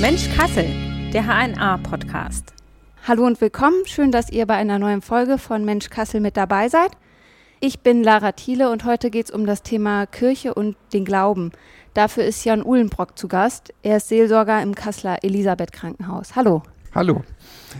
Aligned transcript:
Mensch 0.00 0.28
Kassel, 0.36 0.66
der 1.14 1.24
HNA-Podcast. 1.26 2.52
Hallo 3.08 3.24
und 3.24 3.40
willkommen. 3.40 3.86
Schön, 3.86 4.12
dass 4.12 4.30
ihr 4.30 4.44
bei 4.44 4.56
einer 4.56 4.78
neuen 4.78 5.00
Folge 5.00 5.38
von 5.38 5.64
Mensch 5.64 5.88
Kassel 5.88 6.20
mit 6.20 6.36
dabei 6.36 6.68
seid. 6.68 6.90
Ich 7.60 7.80
bin 7.80 8.02
Lara 8.04 8.32
Thiele 8.32 8.70
und 8.70 8.84
heute 8.84 9.10
geht 9.10 9.26
es 9.26 9.30
um 9.30 9.46
das 9.46 9.62
Thema 9.62 10.04
Kirche 10.04 10.52
und 10.52 10.76
den 10.92 11.06
Glauben. 11.06 11.52
Dafür 11.94 12.24
ist 12.24 12.44
Jan 12.44 12.62
Uhlenbrock 12.62 13.16
zu 13.16 13.26
Gast. 13.26 13.72
Er 13.82 13.96
ist 13.96 14.08
Seelsorger 14.08 14.60
im 14.60 14.74
Kasseler 14.74 15.24
Elisabeth 15.24 15.72
Krankenhaus. 15.72 16.36
Hallo. 16.36 16.62
Hallo. 16.94 17.22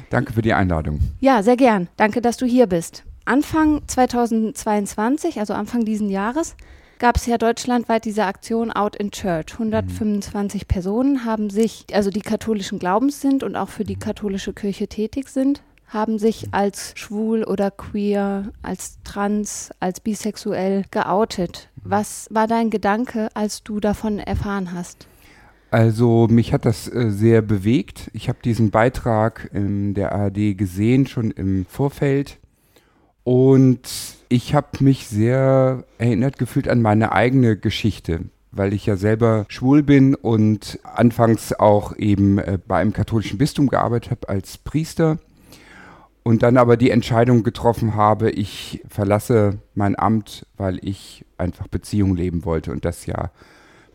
Danke 0.09 0.33
für 0.33 0.41
die 0.41 0.55
Einladung. 0.55 1.01
Ja, 1.21 1.43
sehr 1.43 1.59
gern. 1.59 1.89
Danke, 1.99 2.23
dass 2.23 2.39
du 2.39 2.47
hier 2.47 2.67
bist. 2.67 3.05
Anfang 3.27 3.87
2022, 3.87 5.39
also 5.39 5.53
Anfang 5.53 5.85
diesen 5.85 6.09
Jahres, 6.09 6.57
gab 7.03 7.17
es 7.17 7.27
ja 7.27 7.37
deutschlandweit 7.37 8.05
diese 8.05 8.27
Aktion 8.27 8.71
Out 8.71 8.95
in 8.95 9.11
Church. 9.11 9.55
125 9.55 10.63
mhm. 10.63 10.67
Personen 10.69 11.25
haben 11.25 11.51
sich, 11.51 11.85
also 11.93 12.11
die 12.11 12.21
katholischen 12.21 12.79
Glaubens 12.79 13.21
sind 13.21 13.43
und 13.43 13.57
auch 13.57 13.71
für 13.71 13.83
die 13.83 13.97
katholische 13.97 14.53
Kirche 14.53 14.87
tätig 14.87 15.29
sind, 15.29 15.65
haben 15.89 16.21
sich 16.21 16.47
mhm. 16.47 16.49
als 16.53 16.93
schwul 16.95 17.43
oder 17.43 17.73
queer, 17.73 18.53
als 18.63 19.01
trans, 19.03 19.71
als 19.81 19.99
bisexuell 19.99 20.85
geoutet. 20.93 21.71
Mhm. 21.75 21.91
Was 21.91 22.29
war 22.31 22.47
dein 22.47 22.71
Gedanke, 22.71 23.31
als 23.35 23.65
du 23.65 23.81
davon 23.81 24.21
erfahren 24.21 24.73
hast? 24.73 25.09
Also 25.73 26.29
mich 26.31 26.53
hat 26.53 26.65
das 26.65 26.87
äh, 26.87 27.11
sehr 27.11 27.43
bewegt. 27.43 28.13
Ich 28.13 28.29
habe 28.29 28.39
diesen 28.45 28.71
Beitrag 28.71 29.51
in 29.53 29.95
der 29.95 30.13
ARD 30.13 30.57
gesehen, 30.57 31.09
schon 31.09 31.33
im 31.33 31.67
Vorfeld. 31.67 32.39
Und 33.25 33.89
ich 34.29 34.55
habe 34.55 34.83
mich 34.83 35.07
sehr 35.07 35.85
erinnert 35.99 36.39
gefühlt 36.39 36.69
an 36.69 36.83
meine 36.83 37.13
eigene 37.13 37.57
Geschichte, 37.57 38.21
weil 38.51 38.73
ich 38.73 38.87
ja 38.87 38.97
selber 38.97 39.45
schwul 39.49 39.83
bin 39.83 40.15
und 40.15 40.81
anfangs 40.83 41.53
auch 41.53 41.97
eben 41.97 42.39
äh, 42.39 42.59
bei 42.67 42.79
einem 42.79 42.93
katholischen 42.93 43.39
Bistum 43.39 43.69
gearbeitet 43.69 44.11
habe 44.11 44.29
als 44.29 44.59
Priester 44.59 45.19
und 46.25 46.43
dann 46.43 46.57
aber 46.57 46.77
die 46.77 46.91
Entscheidung 46.91 47.43
getroffen 47.43 47.95
habe, 47.95 48.31
ich 48.31 48.83
verlasse 48.89 49.59
mein 49.75 49.99
Amt, 49.99 50.47
weil 50.57 50.79
ich 50.83 51.25
einfach 51.37 51.67
Beziehung 51.67 52.17
leben 52.17 52.45
wollte 52.45 52.73
und 52.73 52.85
das 52.85 53.07
ja 53.07 53.31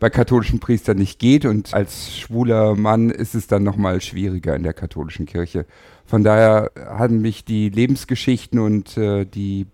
bei 0.00 0.10
katholischen 0.10 0.60
Priestern 0.60 0.98
nicht 0.98 1.18
geht 1.18 1.44
und 1.44 1.74
als 1.74 2.16
schwuler 2.16 2.76
Mann 2.76 3.10
ist 3.10 3.34
es 3.34 3.48
dann 3.48 3.64
nochmal 3.64 4.00
schwieriger 4.00 4.54
in 4.54 4.62
der 4.62 4.74
katholischen 4.74 5.26
Kirche. 5.26 5.66
Von 6.08 6.24
daher 6.24 6.70
haben 6.86 7.20
mich 7.20 7.44
die 7.44 7.68
Lebensgeschichten 7.68 8.58
und 8.58 8.96
äh, 8.96 9.26
die 9.26 9.66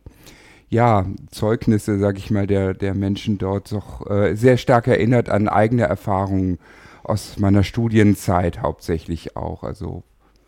ja, 0.69 1.07
Zeugnisse, 1.31 2.01
sag 2.01 2.19
ich 2.19 2.33
mal, 2.33 2.49
der, 2.49 2.75
der 2.75 2.95
Menschen 2.95 3.39
dort 3.39 3.71
doch 3.71 4.11
äh, 4.11 4.35
sehr 4.35 4.57
stark 4.57 4.89
erinnert 4.89 5.29
an 5.29 5.49
eigene 5.49 5.85
Erfahrungen 5.85 6.59
aus 7.05 7.39
meiner 7.39 7.63
Studienzeit 7.63 8.63
hauptsächlich 8.63 9.37
auch. 9.37 9.63
Also 9.63 10.03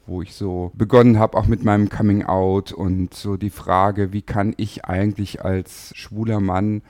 wo 0.09 0.23
ich 0.23 0.35
so 0.35 0.73
begonnen 0.75 1.21
habe, 1.21 1.39
auch 1.39 1.47
mit 1.47 1.65
meinem 1.65 1.89
Coming 1.89 2.25
Out 2.25 2.73
und 2.73 3.15
so 3.15 3.37
die 3.37 3.51
Frage, 3.51 4.13
wie 4.13 4.23
kann 4.23 4.55
ich 4.57 4.85
eigentlich 4.85 5.45
als 5.45 5.93
schwuler 5.95 6.41
Mann 6.41 6.83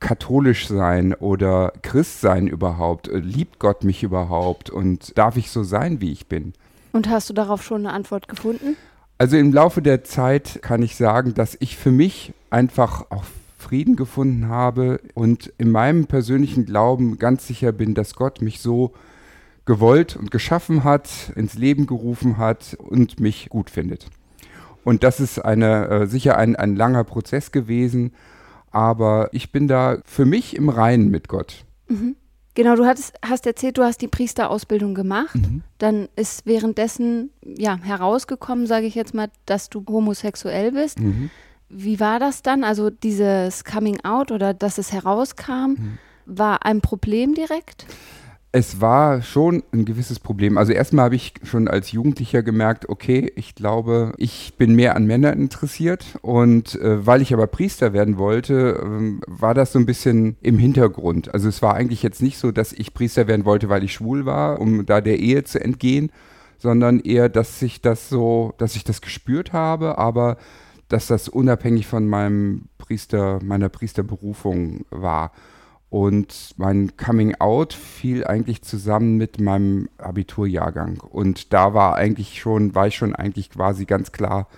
katholisch 0.00 0.68
sein 0.68 1.12
oder 1.12 1.74
Christ 1.82 2.22
sein 2.22 2.46
überhaupt? 2.46 3.10
Liebt 3.12 3.58
Gott 3.58 3.84
mich 3.84 4.02
überhaupt? 4.02 4.70
Und 4.70 5.18
darf 5.18 5.36
ich 5.36 5.50
so 5.50 5.62
sein, 5.64 6.00
wie 6.00 6.12
ich 6.12 6.28
bin? 6.28 6.54
Und 6.92 7.08
hast 7.08 7.28
du 7.28 7.34
darauf 7.34 7.62
schon 7.62 7.86
eine 7.86 7.92
Antwort 7.92 8.28
gefunden? 8.28 8.76
Also 9.18 9.36
im 9.36 9.52
Laufe 9.52 9.82
der 9.82 10.04
Zeit 10.04 10.60
kann 10.62 10.82
ich 10.82 10.96
sagen, 10.96 11.34
dass 11.34 11.56
ich 11.60 11.76
für 11.76 11.90
mich 11.90 12.32
einfach 12.50 13.10
auch 13.10 13.24
Frieden 13.58 13.96
gefunden 13.96 14.48
habe 14.48 15.00
und 15.14 15.52
in 15.58 15.72
meinem 15.72 16.06
persönlichen 16.06 16.64
Glauben 16.64 17.18
ganz 17.18 17.46
sicher 17.46 17.72
bin, 17.72 17.94
dass 17.94 18.14
Gott 18.14 18.40
mich 18.40 18.60
so 18.60 18.92
gewollt 19.66 20.16
und 20.16 20.30
geschaffen 20.30 20.84
hat, 20.84 21.32
ins 21.34 21.54
Leben 21.54 21.86
gerufen 21.86 22.38
hat 22.38 22.76
und 22.78 23.20
mich 23.20 23.48
gut 23.50 23.68
findet. 23.68 24.06
Und 24.84 25.02
das 25.02 25.20
ist 25.20 25.40
eine, 25.40 25.88
äh, 25.88 26.06
sicher 26.06 26.38
ein, 26.38 26.56
ein 26.56 26.76
langer 26.76 27.04
Prozess 27.04 27.52
gewesen, 27.52 28.12
aber 28.70 29.28
ich 29.32 29.52
bin 29.52 29.68
da 29.68 29.98
für 30.06 30.24
mich 30.24 30.56
im 30.56 30.68
Reinen 30.68 31.10
mit 31.10 31.28
Gott. 31.28 31.64
Mhm. 31.88 32.16
Genau, 32.58 32.74
du 32.74 32.86
hattest, 32.86 33.14
hast 33.24 33.46
erzählt, 33.46 33.78
du 33.78 33.84
hast 33.84 34.02
die 34.02 34.08
Priesterausbildung 34.08 34.92
gemacht. 34.92 35.36
Mhm. 35.36 35.62
Dann 35.78 36.08
ist 36.16 36.44
währenddessen 36.44 37.30
ja, 37.40 37.78
herausgekommen, 37.80 38.66
sage 38.66 38.86
ich 38.86 38.96
jetzt 38.96 39.14
mal, 39.14 39.28
dass 39.46 39.70
du 39.70 39.84
homosexuell 39.88 40.72
bist. 40.72 40.98
Mhm. 40.98 41.30
Wie 41.68 42.00
war 42.00 42.18
das 42.18 42.42
dann? 42.42 42.64
Also 42.64 42.90
dieses 42.90 43.62
Coming 43.62 44.04
Out 44.04 44.32
oder 44.32 44.54
dass 44.54 44.78
es 44.78 44.90
herauskam, 44.90 45.76
mhm. 45.76 45.98
war 46.26 46.66
ein 46.66 46.80
Problem 46.80 47.32
direkt? 47.32 47.86
Es 48.50 48.80
war 48.80 49.20
schon 49.20 49.62
ein 49.72 49.84
gewisses 49.84 50.18
Problem. 50.18 50.56
Also 50.56 50.72
erstmal 50.72 51.04
habe 51.06 51.16
ich 51.16 51.34
schon 51.42 51.68
als 51.68 51.92
Jugendlicher 51.92 52.42
gemerkt, 52.42 52.88
okay, 52.88 53.30
ich 53.36 53.54
glaube, 53.54 54.14
ich 54.16 54.54
bin 54.56 54.74
mehr 54.74 54.96
an 54.96 55.04
Männern 55.04 55.38
interessiert. 55.38 56.18
Und 56.22 56.74
äh, 56.76 57.06
weil 57.06 57.20
ich 57.20 57.34
aber 57.34 57.46
Priester 57.46 57.92
werden 57.92 58.16
wollte, 58.16 58.80
äh, 58.82 59.20
war 59.26 59.52
das 59.52 59.72
so 59.72 59.78
ein 59.78 59.84
bisschen 59.84 60.38
im 60.40 60.58
Hintergrund. 60.58 61.34
Also 61.34 61.46
es 61.46 61.60
war 61.60 61.74
eigentlich 61.74 62.02
jetzt 62.02 62.22
nicht 62.22 62.38
so, 62.38 62.50
dass 62.50 62.72
ich 62.72 62.94
Priester 62.94 63.26
werden 63.26 63.44
wollte, 63.44 63.68
weil 63.68 63.84
ich 63.84 63.92
schwul 63.92 64.24
war, 64.24 64.60
um 64.60 64.86
da 64.86 65.02
der 65.02 65.18
Ehe 65.18 65.44
zu 65.44 65.62
entgehen, 65.62 66.10
sondern 66.56 67.00
eher, 67.00 67.28
dass 67.28 67.60
ich 67.60 67.82
das 67.82 68.08
so, 68.08 68.54
dass 68.56 68.76
ich 68.76 68.84
das 68.84 69.02
gespürt 69.02 69.52
habe, 69.52 69.98
aber 69.98 70.38
dass 70.88 71.06
das 71.06 71.28
unabhängig 71.28 71.86
von 71.86 72.08
meinem 72.08 72.68
Priester, 72.78 73.40
meiner 73.42 73.68
Priesterberufung 73.68 74.86
war. 74.88 75.32
Und 75.90 76.54
mein 76.58 76.96
Coming 76.96 77.36
Out 77.36 77.72
fiel 77.72 78.26
eigentlich 78.26 78.62
zusammen 78.62 79.16
mit 79.16 79.40
meinem 79.40 79.88
Abiturjahrgang. 79.96 81.00
Und 81.00 81.52
da 81.54 81.72
war 81.72 81.94
eigentlich 81.96 82.40
schon, 82.40 82.74
war 82.74 82.88
ich 82.88 82.96
schon 82.96 83.14
eigentlich 83.14 83.50
quasi 83.50 83.86
ganz 83.86 84.12
klar, 84.12 84.48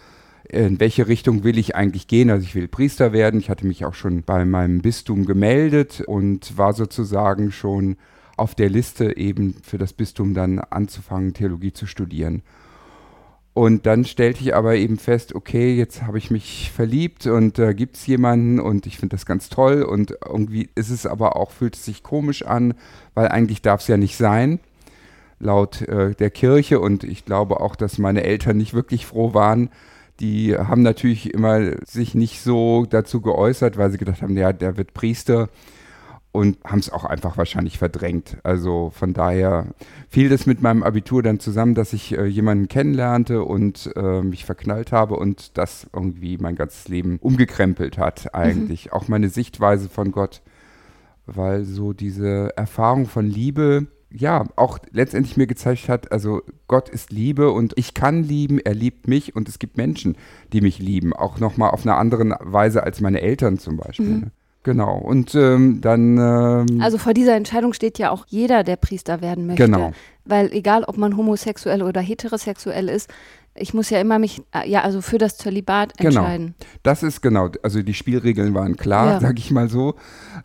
in 0.48 0.80
welche 0.80 1.06
Richtung 1.06 1.44
will 1.44 1.58
ich 1.58 1.76
eigentlich 1.76 2.08
gehen. 2.08 2.30
Also 2.30 2.44
ich 2.44 2.56
will 2.56 2.66
Priester 2.66 3.12
werden. 3.12 3.38
Ich 3.38 3.48
hatte 3.48 3.66
mich 3.66 3.84
auch 3.84 3.94
schon 3.94 4.22
bei 4.22 4.44
meinem 4.44 4.80
Bistum 4.80 5.24
gemeldet 5.24 6.02
und 6.04 6.58
war 6.58 6.72
sozusagen 6.72 7.52
schon 7.52 7.96
auf 8.36 8.56
der 8.56 8.68
Liste 8.68 9.16
eben 9.16 9.54
für 9.62 9.78
das 9.78 9.92
Bistum 9.92 10.34
dann 10.34 10.58
anzufangen, 10.58 11.34
Theologie 11.34 11.72
zu 11.72 11.86
studieren. 11.86 12.42
Und 13.52 13.84
dann 13.84 14.04
stellte 14.04 14.40
ich 14.42 14.54
aber 14.54 14.76
eben 14.76 14.96
fest, 14.96 15.34
okay, 15.34 15.74
jetzt 15.74 16.02
habe 16.02 16.18
ich 16.18 16.30
mich 16.30 16.70
verliebt 16.74 17.26
und 17.26 17.58
da 17.58 17.70
äh, 17.70 17.74
gibt 17.74 17.96
es 17.96 18.06
jemanden 18.06 18.60
und 18.60 18.86
ich 18.86 18.96
finde 18.96 19.16
das 19.16 19.26
ganz 19.26 19.48
toll. 19.48 19.82
Und 19.82 20.14
irgendwie 20.24 20.70
ist 20.76 20.90
es 20.90 21.04
aber 21.04 21.36
auch, 21.36 21.50
fühlt 21.50 21.74
es 21.74 21.84
sich 21.84 22.02
komisch 22.04 22.44
an, 22.44 22.74
weil 23.14 23.28
eigentlich 23.28 23.60
darf 23.60 23.80
es 23.80 23.88
ja 23.88 23.96
nicht 23.96 24.16
sein, 24.16 24.60
laut 25.40 25.82
äh, 25.82 26.14
der 26.14 26.30
Kirche. 26.30 26.78
Und 26.78 27.02
ich 27.02 27.24
glaube 27.24 27.60
auch, 27.60 27.74
dass 27.74 27.98
meine 27.98 28.22
Eltern 28.22 28.56
nicht 28.56 28.72
wirklich 28.72 29.04
froh 29.06 29.34
waren. 29.34 29.70
Die 30.20 30.56
haben 30.56 30.82
natürlich 30.82 31.34
immer 31.34 31.72
sich 31.84 32.14
nicht 32.14 32.42
so 32.42 32.86
dazu 32.88 33.20
geäußert, 33.20 33.76
weil 33.78 33.90
sie 33.90 33.98
gedacht 33.98 34.22
haben, 34.22 34.36
ja, 34.36 34.52
der 34.52 34.76
wird 34.76 34.94
Priester 34.94 35.48
und 36.32 36.58
haben 36.64 36.78
es 36.78 36.90
auch 36.90 37.04
einfach 37.04 37.36
wahrscheinlich 37.36 37.78
verdrängt. 37.78 38.38
Also 38.44 38.90
von 38.94 39.12
daher 39.12 39.66
fiel 40.08 40.28
das 40.28 40.46
mit 40.46 40.62
meinem 40.62 40.82
Abitur 40.82 41.22
dann 41.22 41.40
zusammen, 41.40 41.74
dass 41.74 41.92
ich 41.92 42.16
äh, 42.16 42.26
jemanden 42.26 42.68
kennenlernte 42.68 43.42
und 43.42 43.90
äh, 43.96 44.22
mich 44.22 44.44
verknallt 44.44 44.92
habe 44.92 45.16
und 45.16 45.58
das 45.58 45.88
irgendwie 45.92 46.38
mein 46.38 46.54
ganzes 46.54 46.86
Leben 46.88 47.18
umgekrempelt 47.20 47.98
hat 47.98 48.34
eigentlich. 48.34 48.86
Mhm. 48.86 48.92
Auch 48.92 49.08
meine 49.08 49.28
Sichtweise 49.28 49.88
von 49.88 50.12
Gott, 50.12 50.40
weil 51.26 51.64
so 51.64 51.92
diese 51.92 52.56
Erfahrung 52.56 53.06
von 53.06 53.26
Liebe, 53.26 53.88
ja, 54.12 54.44
auch 54.54 54.78
letztendlich 54.92 55.36
mir 55.36 55.46
gezeigt 55.48 55.88
hat, 55.88 56.12
also 56.12 56.42
Gott 56.68 56.88
ist 56.88 57.10
Liebe 57.10 57.50
und 57.50 57.72
ich 57.76 57.94
kann 57.94 58.22
lieben, 58.22 58.58
er 58.60 58.74
liebt 58.74 59.08
mich 59.08 59.34
und 59.34 59.48
es 59.48 59.58
gibt 59.58 59.76
Menschen, 59.76 60.16
die 60.52 60.60
mich 60.60 60.78
lieben, 60.78 61.12
auch 61.12 61.40
nochmal 61.40 61.70
auf 61.70 61.82
eine 61.82 61.96
andere 61.96 62.36
Weise 62.40 62.84
als 62.84 63.00
meine 63.00 63.20
Eltern 63.20 63.58
zum 63.58 63.76
Beispiel. 63.76 64.06
Mhm. 64.06 64.30
Genau. 64.62 64.98
Und 64.98 65.34
ähm, 65.34 65.80
dann. 65.80 66.18
Ähm, 66.18 66.80
also 66.80 66.98
vor 66.98 67.14
dieser 67.14 67.34
Entscheidung 67.34 67.72
steht 67.72 67.98
ja 67.98 68.10
auch 68.10 68.26
jeder, 68.28 68.62
der 68.62 68.76
Priester 68.76 69.22
werden 69.22 69.46
möchte. 69.46 69.64
Genau. 69.64 69.92
Weil 70.24 70.52
egal, 70.52 70.84
ob 70.84 70.98
man 70.98 71.16
homosexuell 71.16 71.82
oder 71.82 72.00
heterosexuell 72.00 72.88
ist, 72.88 73.10
ich 73.54 73.74
muss 73.74 73.90
ja 73.90 74.00
immer 74.00 74.18
mich, 74.18 74.42
äh, 74.54 74.68
ja, 74.68 74.82
also 74.82 75.00
für 75.00 75.18
das 75.18 75.36
Zölibat 75.36 75.96
genau. 75.96 76.20
entscheiden. 76.20 76.54
Genau. 76.58 76.70
Das 76.82 77.02
ist 77.02 77.20
genau, 77.20 77.50
also 77.62 77.82
die 77.82 77.94
Spielregeln 77.94 78.54
waren 78.54 78.76
klar, 78.76 79.12
ja. 79.12 79.20
sag 79.20 79.38
ich 79.38 79.50
mal 79.50 79.68
so. 79.68 79.94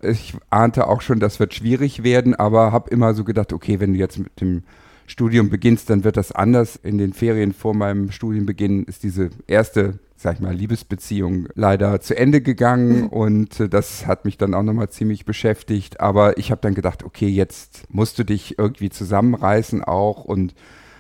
Ich 0.02 0.34
ahnte 0.50 0.88
auch 0.88 1.02
schon, 1.02 1.20
das 1.20 1.40
wird 1.40 1.54
schwierig 1.54 2.04
werden, 2.04 2.36
aber 2.36 2.72
habe 2.72 2.90
immer 2.90 3.14
so 3.14 3.24
gedacht, 3.24 3.54
okay, 3.54 3.80
wenn 3.80 3.94
du 3.94 4.00
jetzt 4.00 4.18
mit 4.18 4.42
dem 4.42 4.64
Studium 5.08 5.50
beginnst, 5.50 5.90
dann 5.90 6.04
wird 6.04 6.18
das 6.18 6.32
anders. 6.32 6.78
In 6.78 6.98
den 6.98 7.14
Ferien 7.14 7.54
vor 7.54 7.76
meinem 7.76 8.12
Studienbeginn 8.12 8.86
ist 8.86 9.04
diese 9.04 9.30
erste 9.46 10.00
sag 10.16 10.36
ich 10.36 10.40
mal, 10.40 10.54
Liebesbeziehung 10.56 11.48
leider 11.56 12.00
zu 12.00 12.18
Ende 12.18 12.42
gegangen 12.42 13.02
mhm. 13.02 13.08
und 13.08 13.60
äh, 13.60 13.70
das 13.70 14.08
hat 14.08 14.26
mich 14.26 14.38
dann 14.38 14.54
auch 14.54 14.64
nochmal 14.64 14.90
ziemlich 14.90 15.26
beschäftigt. 15.26 16.00
Aber 16.00 16.38
ich 16.38 16.52
habe 16.52 16.62
dann 16.62 16.74
gedacht, 16.74 17.04
okay, 17.04 17.28
jetzt 17.28 17.84
musst 17.90 18.18
du 18.18 18.24
dich 18.24 18.58
irgendwie 18.58 18.90
zusammenreißen 18.90 19.84
auch 19.84 20.24
und 20.24 20.56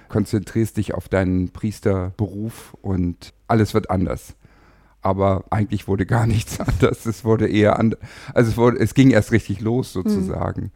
konzentrierst 0.10 0.78
dich 0.78 0.94
auf 0.94 1.10
deinen 1.10 1.50
Priesterberuf 1.50 2.76
und 2.82 3.34
alles 3.48 3.74
wird 3.74 3.90
anders. 3.90 4.36
aber 5.02 5.46
eigentlich 5.52 5.88
wurde 5.88 6.06
gar 6.06 6.26
nichts 6.36 6.60
anders. 6.60 7.06
Es 7.06 7.24
wurde 7.24 7.48
eher 7.48 7.80
anders. 7.80 8.00
Also 8.34 8.52
es, 8.52 8.58
wurde, 8.58 8.80
es 8.80 8.94
ging 8.96 9.12
erst 9.12 9.32
richtig 9.32 9.62
los 9.62 9.94
sozusagen. 9.94 10.62
Mhm. 10.62 10.72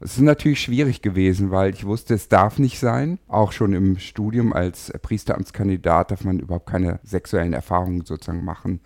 Es 0.00 0.16
ist 0.16 0.22
natürlich 0.22 0.60
schwierig 0.60 1.02
gewesen, 1.02 1.50
weil 1.50 1.74
ich 1.74 1.84
wusste, 1.84 2.14
es 2.14 2.28
darf 2.28 2.58
nicht 2.58 2.78
sein. 2.78 3.18
Auch 3.26 3.50
schon 3.50 3.72
im 3.72 3.98
Studium 3.98 4.52
als 4.52 4.92
Priesteramtskandidat 5.02 6.12
darf 6.12 6.24
man 6.24 6.38
überhaupt 6.38 6.70
keine 6.70 7.00
sexuellen 7.02 7.52
Erfahrungen 7.52 8.04
sozusagen 8.04 8.44
machen. 8.44 8.80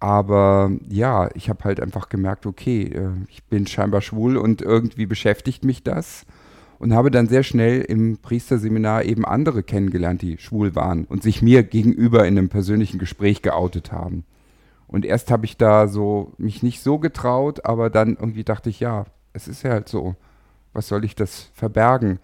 Aber 0.00 0.72
ja, 0.88 1.28
ich 1.34 1.48
habe 1.48 1.64
halt 1.64 1.80
einfach 1.80 2.08
gemerkt, 2.08 2.46
okay, 2.46 2.84
äh, 2.84 3.10
ich 3.28 3.44
bin 3.44 3.66
scheinbar 3.66 4.00
schwul 4.00 4.36
und 4.36 4.62
irgendwie 4.62 5.06
beschäftigt 5.06 5.64
mich 5.64 5.84
das. 5.84 6.24
Und 6.78 6.94
habe 6.94 7.12
dann 7.12 7.28
sehr 7.28 7.44
schnell 7.44 7.82
im 7.82 8.18
Priesterseminar 8.18 9.04
eben 9.04 9.24
andere 9.24 9.62
kennengelernt, 9.62 10.22
die 10.22 10.38
schwul 10.38 10.74
waren 10.74 11.04
und 11.04 11.22
sich 11.22 11.40
mir 11.40 11.62
gegenüber 11.62 12.26
in 12.26 12.36
einem 12.36 12.48
persönlichen 12.48 12.98
Gespräch 12.98 13.42
geoutet 13.42 13.92
haben. 13.92 14.24
Und 14.88 15.04
erst 15.04 15.30
habe 15.30 15.44
ich 15.44 15.56
da 15.56 15.86
so 15.86 16.32
mich 16.38 16.64
nicht 16.64 16.82
so 16.82 16.98
getraut, 16.98 17.64
aber 17.64 17.88
dann 17.88 18.16
irgendwie 18.16 18.42
dachte 18.42 18.68
ich, 18.68 18.80
ja, 18.80 19.04
es 19.32 19.48
ist 19.48 19.62
ja 19.62 19.70
halt 19.70 19.88
so. 19.88 20.14
Was 20.72 20.88
soll 20.88 21.04
ich 21.04 21.14
das 21.14 21.50
verbergen? 21.54 22.18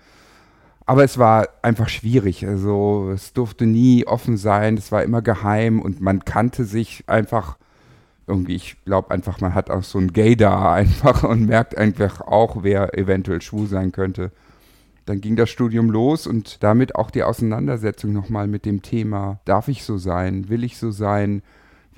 Aber 0.87 1.05
es 1.05 1.19
war 1.19 1.49
einfach 1.61 1.89
schwierig. 1.91 2.47
Also 2.47 3.11
es 3.13 3.35
durfte 3.35 3.67
nie 3.67 4.07
offen 4.07 4.39
sein, 4.39 4.79
es 4.79 4.91
war 4.91 5.03
immer 5.03 5.21
geheim 5.21 5.83
und 5.83 6.01
man 6.01 6.25
kannte 6.25 6.65
sich 6.65 7.05
einfach 7.07 7.59
irgendwie, 8.27 8.57
ich 8.57 8.77
glaube 8.85 9.11
einfach, 9.11 9.41
man 9.41 9.55
hat 9.55 9.71
auch 9.71 9.83
so 9.83 9.99
ein 9.99 10.13
Gaydar 10.13 10.73
einfach 10.73 11.25
und 11.25 11.47
merkt 11.47 11.77
einfach 11.77 12.21
auch, 12.21 12.63
wer 12.63 12.97
eventuell 12.97 13.43
schwul 13.43 13.67
sein 13.67 13.93
könnte. 13.93 14.33
Dann 15.07 15.21
ging 15.21 15.37
das 15.37 15.51
Studium 15.51 15.91
los 15.91 16.27
und 16.27 16.63
damit 16.63 16.95
auch 16.95 17.11
die 17.11 17.23
Auseinandersetzung 17.23 18.13
nochmal 18.13 18.47
mit 18.47 18.67
dem 18.67 18.83
Thema, 18.83 19.41
darf 19.47 19.69
ich 19.69 19.85
so 19.85 19.97
sein, 19.97 20.49
will 20.51 20.65
ich 20.65 20.77
so 20.77 20.91
sein, 20.91 21.43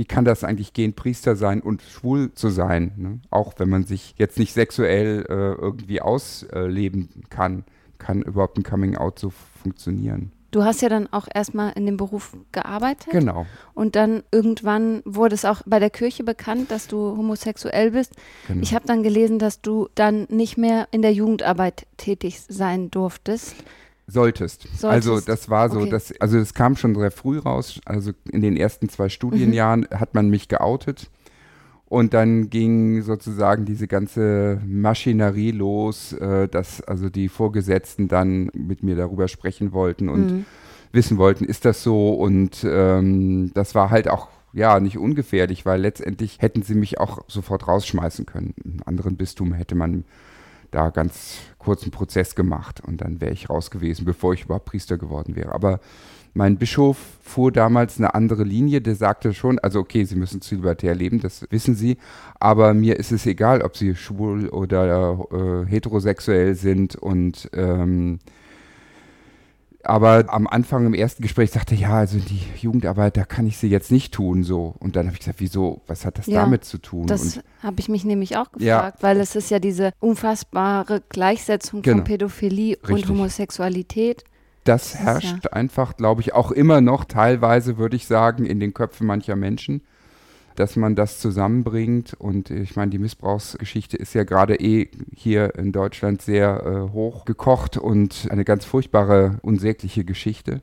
wie 0.01 0.07
kann 0.07 0.25
das 0.25 0.45
eigentlich 0.45 0.73
gehen, 0.73 0.95
Priester 0.95 1.37
sein 1.37 1.61
und 1.61 1.83
schwul 1.83 2.33
zu 2.33 2.49
sein, 2.49 2.93
ne? 2.97 3.21
auch 3.29 3.53
wenn 3.59 3.69
man 3.69 3.85
sich 3.85 4.15
jetzt 4.17 4.39
nicht 4.39 4.55
sexuell 4.55 5.27
äh, 5.29 5.61
irgendwie 5.61 6.01
ausleben 6.01 7.11
kann, 7.29 7.65
kann 7.99 8.23
überhaupt 8.23 8.57
ein 8.57 8.63
Coming 8.63 8.97
Out 8.97 9.19
so 9.19 9.31
funktionieren. 9.63 10.33
Du 10.53 10.65
hast 10.65 10.81
ja 10.81 10.89
dann 10.89 11.07
auch 11.13 11.29
erstmal 11.35 11.73
in 11.75 11.85
dem 11.85 11.99
Beruf 11.99 12.35
gearbeitet. 12.51 13.13
Genau. 13.13 13.45
Und 13.75 13.95
dann 13.95 14.23
irgendwann 14.33 15.03
wurde 15.05 15.35
es 15.35 15.45
auch 15.45 15.61
bei 15.67 15.79
der 15.79 15.91
Kirche 15.91 16.25
bekannt, 16.25 16.71
dass 16.71 16.87
du 16.87 16.97
homosexuell 17.19 17.91
bist. 17.91 18.15
Genau. 18.49 18.63
Ich 18.63 18.75
habe 18.75 18.87
dann 18.87 19.03
gelesen, 19.03 19.39
dass 19.39 19.61
du 19.61 19.91
dann 19.95 20.27
nicht 20.31 20.57
mehr 20.57 20.89
in 20.93 21.03
der 21.03 21.13
Jugendarbeit 21.13 21.87
tätig 21.99 22.41
sein 22.41 22.91
durftest. 22.91 23.55
Solltest. 24.11 24.63
Solltest. 24.63 24.85
Also 24.85 25.21
das 25.21 25.49
war 25.49 25.71
so, 25.71 25.81
okay. 25.81 25.91
dass, 25.91 26.13
also 26.21 26.39
es 26.39 26.55
kam 26.55 26.77
schon 26.77 26.95
sehr 26.95 27.11
früh 27.11 27.39
raus. 27.39 27.81
Also 27.85 28.13
in 28.31 28.41
den 28.41 28.57
ersten 28.57 28.89
zwei 28.89 29.09
Studienjahren 29.09 29.87
mhm. 29.91 30.01
hat 30.01 30.15
man 30.15 30.29
mich 30.29 30.49
geoutet. 30.49 31.11
Und 31.87 32.15
dann 32.15 32.51
ging 32.51 33.03
sozusagen 33.03 33.65
diese 33.65 33.89
ganze 33.89 34.61
Maschinerie 34.65 35.51
los, 35.51 36.13
äh, 36.13 36.47
dass 36.47 36.81
also 36.83 37.11
die 37.11 37.29
Vorgesetzten 37.29 38.07
dann 38.07 38.51
mit 38.55 38.85
mir 38.85 38.95
darüber 38.95 39.27
sprechen 39.27 39.73
wollten 39.73 40.09
und 40.09 40.31
mhm. 40.31 40.45
wissen 40.93 41.19
wollten, 41.19 41.45
ist 41.45 41.65
das 41.65 41.83
so? 41.83 42.11
Und 42.11 42.65
ähm, 42.65 43.51
das 43.55 43.75
war 43.75 43.91
halt 43.91 44.09
auch 44.09 44.29
ja 44.53 44.79
nicht 44.79 44.99
ungefährlich, 44.99 45.67
weil 45.67 45.81
letztendlich 45.81 46.39
hätten 46.41 46.63
sie 46.63 46.75
mich 46.75 46.99
auch 47.01 47.25
sofort 47.27 47.67
rausschmeißen 47.67 48.27
können. 48.27 48.55
In 48.65 48.83
anderen 48.85 49.17
Bistum 49.17 49.53
hätte 49.53 49.75
man 49.75 50.05
da 50.71 50.91
ganz 50.91 51.39
kurzen 51.59 51.91
Prozess 51.91 52.35
gemacht 52.35 52.81
und 52.81 53.01
dann 53.01 53.21
wäre 53.21 53.33
ich 53.33 53.51
raus 53.51 53.71
gewesen, 53.71 54.05
bevor 54.05 54.35
ich 54.35 54.45
überhaupt 54.45 54.67
Priester 54.67 54.99
geworden 54.99 55.37
wäre. 55.37 55.53
Aber 55.53 55.81
mein 56.33 56.59
Bischof 56.59 56.97
fuhr 57.23 57.51
damals 57.51 57.99
eine 57.99 58.15
andere 58.15 58.45
Linie, 58.45 58.81
der 58.81 58.95
sagte 58.95 59.35
schon, 59.35 59.59
also 59.59 59.81
okay, 59.81 60.05
Sie 60.05 60.15
müssen 60.15 60.41
zölibatär 60.41 60.95
leben, 60.95 61.21
das 61.21 61.45
wissen 61.51 61.75
Sie, 61.75 61.99
aber 62.39 62.73
mir 62.73 62.97
ist 62.99 63.11
es 63.11 63.27
egal, 63.27 63.63
ob 63.63 63.77
Sie 63.77 63.97
schwul 63.97 64.49
oder 64.49 65.27
äh, 65.33 65.69
heterosexuell 65.69 66.55
sind 66.55 66.95
und 66.97 67.51
ähm, 67.53 68.21
aber 69.83 70.27
am 70.29 70.47
Anfang 70.47 70.87
im 70.87 70.95
ersten 70.95 71.23
Gespräch 71.23 71.51
sagte 71.51 71.75
ja, 71.75 71.93
also 71.93 72.19
die 72.19 72.43
Jugendarbeit, 72.61 73.17
da 73.17 73.25
kann 73.25 73.47
ich 73.47 73.57
sie 73.57 73.69
jetzt 73.69 73.91
nicht 73.91 74.13
tun 74.13 74.43
so. 74.43 74.75
Und 74.79 74.97
dann 74.97 75.07
habe 75.07 75.15
ich 75.15 75.21
gesagt, 75.21 75.41
wieso? 75.41 75.81
Was 75.87 76.05
hat 76.05 76.19
das 76.19 76.27
ja, 76.27 76.43
damit 76.43 76.65
zu 76.65 76.79
tun? 76.79 77.07
Das 77.07 77.41
habe 77.63 77.81
ich 77.81 77.89
mich 77.89 78.05
nämlich 78.05 78.37
auch 78.37 78.53
gefragt, 78.53 78.63
ja. 78.99 79.03
weil 79.03 79.19
es 79.21 79.37
ist 79.37 79.51
ja 79.51 79.59
diese 79.59 79.93
unfassbare 80.01 81.03
Gleichsetzung 81.09 81.83
genau. 81.83 81.99
von 81.99 82.05
Pädophilie 82.05 82.77
Richtig. 82.83 82.91
und 82.91 83.09
Homosexualität 83.09 84.25
das 84.65 84.95
herrscht 84.95 85.45
ja. 85.45 85.53
einfach, 85.53 85.97
glaube 85.97 86.21
ich, 86.21 86.35
auch 86.35 86.51
immer 86.51 86.81
noch 86.81 87.05
teilweise, 87.05 87.79
würde 87.79 87.97
ich 87.97 88.07
sagen, 88.07 88.45
in 88.45 88.61
den 88.61 88.75
Köpfen 88.75 89.07
mancher 89.07 89.37
Menschen, 89.37 89.83
dass 90.57 90.77
man 90.77 90.95
das 90.95 91.19
zusammenbringt. 91.19 92.15
Und 92.15 92.51
ich 92.51 92.77
meine, 92.77 92.91
die 92.91 92.99
Missbrauchsgeschichte 92.99 93.97
ist 93.97 94.15
ja 94.15 94.25
gerade 94.25 94.57
eh 94.57 94.89
hier 95.15 95.55
in 95.57 95.73
Deutschland 95.73 96.23
sehr 96.23 96.63
äh, 96.65 96.93
hoch 96.93 97.25
gekocht 97.25 97.77
und 97.77 98.29
eine 98.31 98.45
ganz 98.45 98.65
furchtbare, 98.65 99.39
unsägliche 99.43 100.05
Geschichte. 100.05 100.63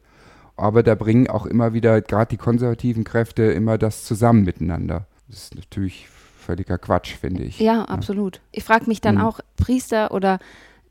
Aber 0.55 0.81
da 0.83 0.95
bringen 0.95 1.29
auch 1.29 1.45
immer 1.45 1.73
wieder, 1.73 2.01
gerade 2.01 2.29
die 2.29 2.37
konservativen 2.37 3.03
Kräfte, 3.03 3.43
immer 3.43 3.77
das 3.77 4.03
zusammen 4.03 4.43
miteinander. 4.43 5.05
Das 5.27 5.43
ist 5.43 5.55
natürlich 5.55 6.07
völliger 6.47 6.77
Quatsch, 6.77 7.15
finde 7.15 7.43
ich. 7.43 7.59
Ja, 7.59 7.83
absolut. 7.83 8.41
Ich 8.51 8.63
frage 8.63 8.85
mich 8.87 9.01
dann 9.01 9.15
mhm. 9.15 9.21
auch, 9.21 9.39
Priester 9.55 10.11
oder 10.11 10.39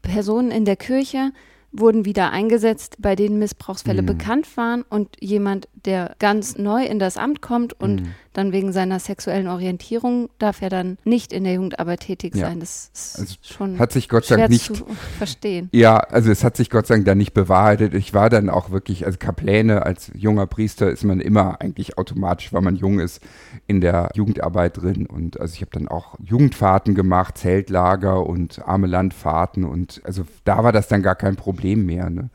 Personen 0.03 0.51
in 0.51 0.65
der 0.65 0.77
Kirche, 0.77 1.33
wurden 1.79 2.05
wieder 2.05 2.31
eingesetzt, 2.31 2.97
bei 2.99 3.17
denen 3.17 3.39
Missbrauchsfälle 3.39 4.03
mhm. 4.03 4.07
bekannt 4.07 4.57
waren 4.57 4.83
und 4.83 5.17
jemand, 5.21 5.69
der 5.75 6.15
ganz 6.19 6.59
neu 6.59 6.85
in 6.85 6.99
das 6.99 7.17
Amt 7.17 7.43
kommt 7.43 7.79
und 7.81 8.03
mhm 8.03 8.15
dann 8.37 8.53
wegen 8.53 8.73
seiner 8.73 8.99
sexuellen 9.01 9.49
Orientierung 9.49 10.29
darf 10.39 10.61
er 10.61 10.69
dann 10.69 10.99
nicht 11.05 11.33
in 11.33 11.45
der 11.45 11.55
Jugendarbeit 11.55 12.01
tätig 12.01 12.35
ja. 12.35 12.47
sein. 12.47 12.61
Das 12.61 12.91
ist 12.93 13.19
also 13.19 13.35
schon 13.41 13.79
hat 13.79 13.93
sich 13.93 14.09
Gott 14.09 14.27
sei 14.27 14.37
Dank 14.37 14.51
nicht 14.51 14.85
verstehen. 15.17 15.71
Ja, 15.73 15.97
also 15.97 16.31
es 16.31 16.45
hat 16.45 16.57
sich 16.57 16.69
Gott 16.69 16.87
sei 16.87 16.97
Dank 16.97 17.07
da 17.07 17.15
nicht 17.15 17.33
bewahrheitet. 17.33 17.95
Ich 17.95 18.13
war 18.13 18.29
dann 18.29 18.51
auch 18.51 18.71
wirklich, 18.71 19.07
also 19.07 19.19
Kapläne 19.19 19.87
als 19.87 20.11
junger 20.15 20.47
Priester 20.47 20.91
ist 20.91 21.05
man 21.05 21.21
immer 21.21 21.61
eigentlich 21.63 21.97
automatisch, 21.97 22.53
weil 22.53 22.61
man 22.61 22.77
jung 22.77 23.01
ist, 23.01 23.23
in 23.67 23.81
der 23.81 24.11
Jugendarbeit 24.15 24.83
drin. 24.83 25.07
Und 25.07 25.41
also 25.41 25.55
ich 25.55 25.63
habe 25.63 25.71
dann 25.73 25.89
auch 25.89 26.17
Jugendfahrten 26.23 26.95
gemacht, 26.95 27.39
Zeltlager 27.39 28.27
und 28.27 28.61
arme 28.67 28.87
Landfahrten 28.87 29.65
und 29.65 30.03
also 30.05 30.27
da 30.45 30.63
war 30.63 30.73
das 30.73 30.89
dann 30.89 31.03
gar 31.03 31.15
kein 31.15 31.37
Problem 31.37 31.66
mehr. 31.75 32.11
Ne? 32.11 32.31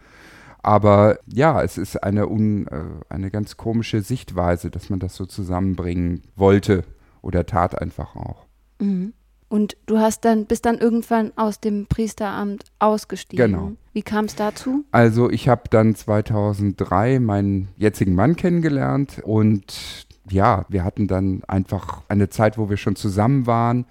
Aber 0.63 1.19
ja, 1.28 1.62
es 1.63 1.78
ist 1.78 2.04
eine, 2.04 2.28
un, 2.28 2.68
äh, 2.68 2.83
eine 3.10 3.31
ganz 3.31 3.57
komische 3.57 4.01
Sichtweise, 4.01 4.69
dass 4.69 4.89
man 4.89 5.00
das 5.00 5.16
so 5.16 5.25
zusammenbringen 5.25 6.24
wollte 6.36 6.83
oder 7.22 7.45
tat 7.45 7.80
einfach 7.80 8.16
auch. 8.16 8.45
Mhm. 8.80 9.13
Und 9.48 9.75
du 9.86 9.98
hast 10.00 10.24
dann, 10.24 10.45
bist 10.45 10.66
dann 10.66 10.78
irgendwann 10.78 11.33
aus 11.36 11.60
dem 11.60 11.86
Priesteramt 11.88 12.63
ausgestiegen. 12.79 13.51
Genau. 13.51 13.72
Wie 13.91 14.01
kam 14.01 14.25
es 14.25 14.36
dazu? 14.36 14.86
Also 14.91 15.29
ich 15.29 15.50
habe 15.50 15.63
dann 15.70 15.94
2003 15.94 17.20
meinen 17.20 17.67
jetzigen 17.75 18.15
Mann 18.15 18.38
kennengelernt 18.38 19.22
und 19.25 20.08
ja, 20.29 20.65
wir 20.70 20.86
hatten 20.86 21.08
dann 21.08 21.44
einfach 21.50 22.03
eine 22.08 22.29
Zeit, 22.29 22.58
wo 22.58 22.70
wir 22.70 22.77
schon 22.77 22.96
zusammen 22.96 23.46
waren 23.46 23.86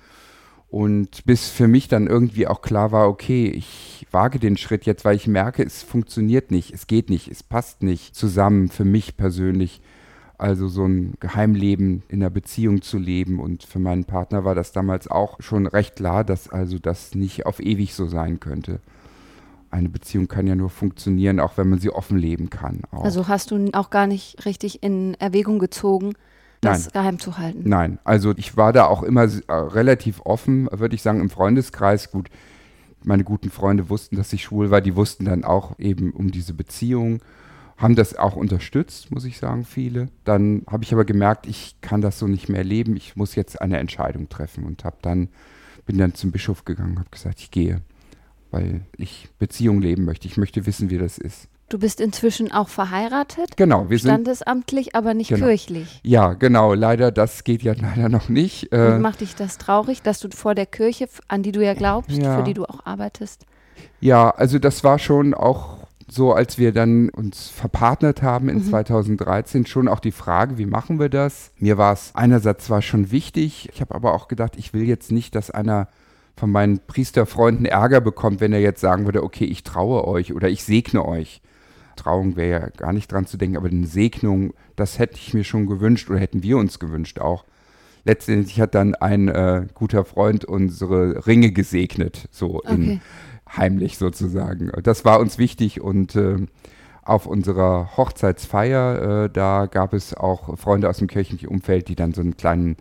und 0.71 1.25
bis 1.25 1.49
für 1.49 1.67
mich 1.67 1.89
dann 1.89 2.07
irgendwie 2.07 2.47
auch 2.47 2.63
klar 2.63 2.93
war, 2.93 3.09
okay, 3.09 3.49
ich 3.49 4.07
wage 4.13 4.39
den 4.39 4.57
Schritt 4.57 4.87
jetzt, 4.87 5.05
weil 5.05 5.17
ich 5.17 5.27
merke, 5.27 5.65
es 5.65 5.83
funktioniert 5.83 6.53
nicht, 6.53 6.73
es 6.73 6.87
geht 6.87 7.11
nicht, 7.11 7.29
es 7.29 7.43
passt 7.43 7.83
nicht 7.83 8.15
zusammen 8.15 8.69
für 8.69 8.85
mich 8.85 9.17
persönlich. 9.17 9.81
Also 10.39 10.69
so 10.69 10.87
ein 10.87 11.15
Geheimleben 11.21 12.03
in 12.09 12.23
einer 12.23 12.31
Beziehung 12.31 12.81
zu 12.81 12.99
leben. 12.99 13.41
Und 13.41 13.63
für 13.65 13.79
meinen 13.79 14.05
Partner 14.05 14.43
war 14.45 14.55
das 14.55 14.73
damals 14.73 15.07
auch 15.07 15.39
schon 15.41 15.67
recht 15.67 15.97
klar, 15.97 16.25
dass 16.25 16.49
also 16.49 16.79
das 16.79 17.15
nicht 17.15 17.45
auf 17.45 17.61
ewig 17.61 17.93
so 17.93 18.07
sein 18.07 18.41
könnte. 18.41 18.81
Eine 19.71 19.91
Beziehung 19.91 20.29
kann 20.29 20.47
ja 20.47 20.55
nur 20.55 20.71
funktionieren, 20.71 21.41
auch 21.41 21.59
wenn 21.59 21.69
man 21.69 21.79
sie 21.79 21.91
offen 21.91 22.17
leben 22.17 22.49
kann. 22.49 22.83
Auch. 22.91 23.05
Also 23.05 23.29
hast 23.29 23.51
du 23.51 23.69
auch 23.73 23.91
gar 23.91 24.07
nicht 24.07 24.47
richtig 24.47 24.83
in 24.83 25.15
Erwägung 25.15 25.59
gezogen, 25.59 26.15
das 26.61 26.85
Nein. 26.85 26.93
geheim 26.93 27.19
zu 27.19 27.39
halten. 27.39 27.63
Nein, 27.65 27.99
also 28.05 28.35
ich 28.37 28.57
war 28.57 28.73
da 28.73 28.87
auch 28.87 29.03
immer 29.03 29.25
äh, 29.25 29.53
relativ 29.53 30.21
offen, 30.25 30.69
würde 30.71 30.95
ich 30.95 31.03
sagen, 31.03 31.21
im 31.21 31.31
Freundeskreis. 31.31 32.11
Gut, 32.11 32.29
meine 33.03 33.25
guten 33.25 33.51
Freunde 33.51 33.89
wussten, 33.89 34.17
dass 34.17 34.33
ich 34.33 34.43
schwul 34.43 34.71
war, 34.71 34.81
die 34.81 34.97
wussten 34.97 35.25
dann 35.25 35.45
auch 35.45 35.79
eben 35.79 36.13
um 36.13 36.31
diese 36.31 36.53
Beziehung, 36.53 37.21
haben 37.79 37.97
das 37.97 38.17
auch 38.17 38.37
unterstützt, 38.37 39.11
muss 39.11 39.25
ich 39.25 39.39
sagen, 39.39 39.65
viele. 39.65 40.09
Dann 40.25 40.63
habe 40.67 40.85
ich 40.85 40.93
aber 40.93 41.07
gemerkt, 41.07 41.47
ich 41.47 41.77
kann 41.81 42.03
das 42.03 42.19
so 42.19 42.27
nicht 42.27 42.49
mehr 42.51 42.65
leben, 42.65 42.95
ich 42.95 43.17
muss 43.17 43.35
jetzt 43.35 43.61
eine 43.63 43.79
Entscheidung 43.79 44.29
treffen 44.29 44.65
und 44.65 44.85
habe 44.85 44.97
dann 45.01 45.29
bin 45.91 45.99
dann 45.99 46.15
zum 46.15 46.31
Bischof 46.31 46.65
gegangen, 46.65 47.01
habe 47.01 47.11
gesagt, 47.11 47.41
ich 47.41 47.51
gehe, 47.51 47.83
weil 48.53 48.83
ich 48.97 49.29
Beziehung 49.41 49.81
leben 49.81 50.05
möchte. 50.05 50.29
Ich 50.29 50.37
möchte 50.37 50.65
wissen, 50.65 50.89
wie 50.89 50.99
das 50.99 51.19
ist. 51.19 51.49
Du 51.71 51.79
bist 51.79 52.01
inzwischen 52.01 52.51
auch 52.51 52.69
verheiratet? 52.69 53.57
Genau, 53.57 53.89
wir 53.89 53.99
sind 53.99 54.11
standesamtlich, 54.11 54.97
aber 54.97 55.15
nicht 55.15 55.29
genau. 55.29 55.47
kirchlich. 55.47 56.01
Ja, 56.03 56.33
genau. 56.33 56.75
Leider, 56.75 57.13
das 57.13 57.45
geht 57.45 57.63
ja 57.63 57.75
leider 57.81 58.09
noch 58.09 58.29
nicht. 58.29 58.73
Äh, 58.73 58.95
Und 58.95 59.03
macht 59.03 59.21
dich 59.21 59.37
das 59.37 59.57
traurig, 59.57 60.03
dass 60.03 60.19
du 60.19 60.29
vor 60.31 60.57
der 60.57 60.67
Kirche, 60.67 61.09
an 61.29 61.45
die 61.45 61.53
du 61.53 61.65
ja 61.65 61.75
glaubst, 61.75 62.11
ja. 62.11 62.37
für 62.37 62.43
die 62.43 62.55
du 62.55 62.65
auch 62.65 62.85
arbeitest? 62.85 63.47
Ja, 64.01 64.31
also 64.31 64.59
das 64.59 64.83
war 64.83 64.99
schon 64.99 65.33
auch 65.33 65.79
so 66.09 66.33
als 66.33 66.59
wir 66.59 66.73
dann 66.73 67.09
uns 67.09 67.49
verpartnert 67.51 68.21
haben 68.21 68.49
in 68.49 68.57
mhm. 68.59 68.65
2013 68.65 69.65
schon 69.67 69.87
auch 69.87 70.01
die 70.01 70.11
Frage, 70.11 70.59
wie 70.59 70.67
machen 70.67 70.99
wir 70.99 71.09
das? 71.09 71.53
Mir 71.57 71.79
war 71.79 71.93
es 71.93 72.11
einerseits 72.15 72.65
zwar 72.65 72.83
schon 72.83 73.13
wichtig, 73.13 73.69
ich 73.73 73.81
habe 73.81 73.95
aber 73.95 74.13
auch 74.13 74.27
gedacht, 74.27 74.55
ich 74.57 74.75
will 74.75 74.83
jetzt 74.83 75.13
nicht, 75.13 75.37
dass 75.37 75.53
einer 75.53 75.87
von 76.37 76.51
meinen 76.51 76.81
Priesterfreunden 76.85 77.65
Ärger 77.65 78.01
bekommt, 78.01 78.41
wenn 78.41 78.53
er 78.53 78.61
jetzt 78.61 78.81
sagen 78.81 79.05
würde, 79.05 79.23
okay, 79.23 79.45
ich 79.45 79.63
traue 79.63 80.05
euch 80.05 80.35
oder 80.35 80.49
ich 80.49 80.65
segne 80.65 81.05
euch. 81.05 81.43
Trauung 81.97 82.37
wäre 82.37 82.61
ja 82.61 82.69
gar 82.69 82.93
nicht 82.93 83.11
dran 83.11 83.27
zu 83.27 83.37
denken, 83.37 83.57
aber 83.57 83.69
eine 83.69 83.87
Segnung, 83.87 84.53
das 84.77 84.99
hätte 84.99 85.17
ich 85.17 85.35
mir 85.35 85.45
schon 85.45 85.67
gewünscht 85.67 86.11
oder 86.11 86.19
hätten 86.19 86.43
wir 86.43 86.59
uns 86.59 86.79
gewünscht 86.79 87.19
auch. 87.19 87.45
Letztendlich 88.05 88.61
hat 88.61 88.75
dann 88.75 88.95
ein 88.95 89.29
äh, 89.29 89.67
guter 89.75 90.05
Freund 90.05 90.45
unsere 90.45 91.27
Ringe 91.27 91.53
gesegnet, 91.53 92.29
so 92.31 92.57
okay. 92.57 92.75
in, 92.75 93.01
heimlich 93.57 93.99
sozusagen. 93.99 94.71
Das 94.83 95.05
war 95.05 95.21
uns 95.21 95.37
wichtig 95.37 95.81
und 95.81 96.17
äh, 96.17 96.39
auf 97.03 97.27
unserer 97.27 97.97
Hochzeitsfeier, 97.97 99.25
äh, 99.25 99.31
da 99.31 99.67
gab 99.67 99.93
es 99.93 100.15
auch 100.15 100.57
Freunde 100.59 100.89
aus 100.89 100.99
dem 100.99 101.09
kirchlichen 101.09 101.49
Umfeld, 101.49 101.89
die 101.89 101.97
dann 101.97 102.15
so 102.15 102.21
einen 102.21 102.37
kleinen, 102.37 102.77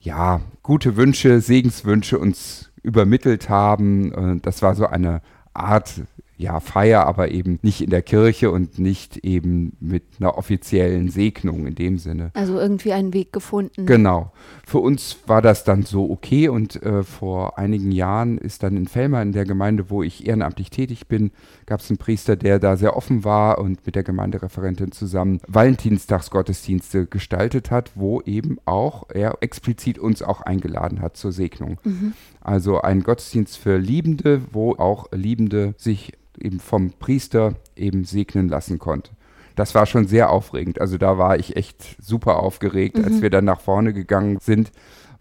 ja, 0.00 0.40
gute 0.62 0.96
Wünsche, 0.96 1.40
Segenswünsche 1.40 2.18
uns 2.18 2.70
übermittelt 2.82 3.48
haben. 3.48 4.40
das 4.42 4.62
war 4.62 4.76
so 4.76 4.86
eine 4.86 5.20
Art 5.52 6.02
ja, 6.38 6.60
Feier, 6.60 7.06
aber 7.06 7.30
eben 7.30 7.58
nicht 7.62 7.80
in 7.80 7.90
der 7.90 8.02
Kirche 8.02 8.50
und 8.50 8.78
nicht 8.78 9.18
eben 9.18 9.72
mit 9.80 10.04
einer 10.20 10.36
offiziellen 10.36 11.08
Segnung 11.08 11.66
in 11.66 11.74
dem 11.74 11.98
Sinne. 11.98 12.30
Also 12.34 12.58
irgendwie 12.58 12.92
einen 12.92 13.14
Weg 13.14 13.32
gefunden. 13.32 13.86
Genau. 13.86 14.32
Für 14.66 14.78
uns 14.78 15.18
war 15.26 15.40
das 15.40 15.64
dann 15.64 15.82
so 15.82 16.10
okay 16.10 16.48
und 16.48 16.82
äh, 16.82 17.02
vor 17.02 17.58
einigen 17.58 17.90
Jahren 17.90 18.36
ist 18.36 18.62
dann 18.62 18.76
in 18.76 18.86
Fellmar, 18.86 19.22
in 19.22 19.32
der 19.32 19.44
Gemeinde, 19.44 19.88
wo 19.88 20.02
ich 20.02 20.26
ehrenamtlich 20.26 20.70
tätig 20.70 21.06
bin, 21.06 21.30
gab 21.64 21.80
es 21.80 21.88
einen 21.88 21.98
Priester, 21.98 22.36
der 22.36 22.58
da 22.58 22.76
sehr 22.76 22.96
offen 22.96 23.24
war 23.24 23.58
und 23.58 23.86
mit 23.86 23.94
der 23.94 24.02
Gemeindereferentin 24.02 24.92
zusammen 24.92 25.40
Valentinstagsgottesdienste 25.46 27.06
gestaltet 27.06 27.70
hat, 27.70 27.92
wo 27.94 28.20
eben 28.22 28.58
auch 28.66 29.08
er 29.08 29.38
explizit 29.40 29.98
uns 29.98 30.22
auch 30.22 30.42
eingeladen 30.42 31.00
hat 31.00 31.16
zur 31.16 31.32
Segnung. 31.32 31.78
Mhm. 31.84 32.12
Also 32.46 32.80
ein 32.80 33.02
Gottesdienst 33.02 33.58
für 33.58 33.76
Liebende, 33.76 34.40
wo 34.52 34.76
auch 34.76 35.10
Liebende 35.10 35.74
sich 35.78 36.12
eben 36.38 36.60
vom 36.60 36.92
Priester 36.92 37.56
eben 37.74 38.04
segnen 38.04 38.48
lassen 38.48 38.78
konnte. 38.78 39.10
Das 39.56 39.74
war 39.74 39.84
schon 39.84 40.06
sehr 40.06 40.30
aufregend. 40.30 40.80
Also 40.80 40.96
da 40.96 41.18
war 41.18 41.40
ich 41.40 41.56
echt 41.56 41.96
super 42.00 42.36
aufgeregt, 42.36 42.98
mhm. 42.98 43.04
als 43.04 43.20
wir 43.20 43.30
dann 43.30 43.46
nach 43.46 43.60
vorne 43.60 43.92
gegangen 43.92 44.38
sind 44.40 44.70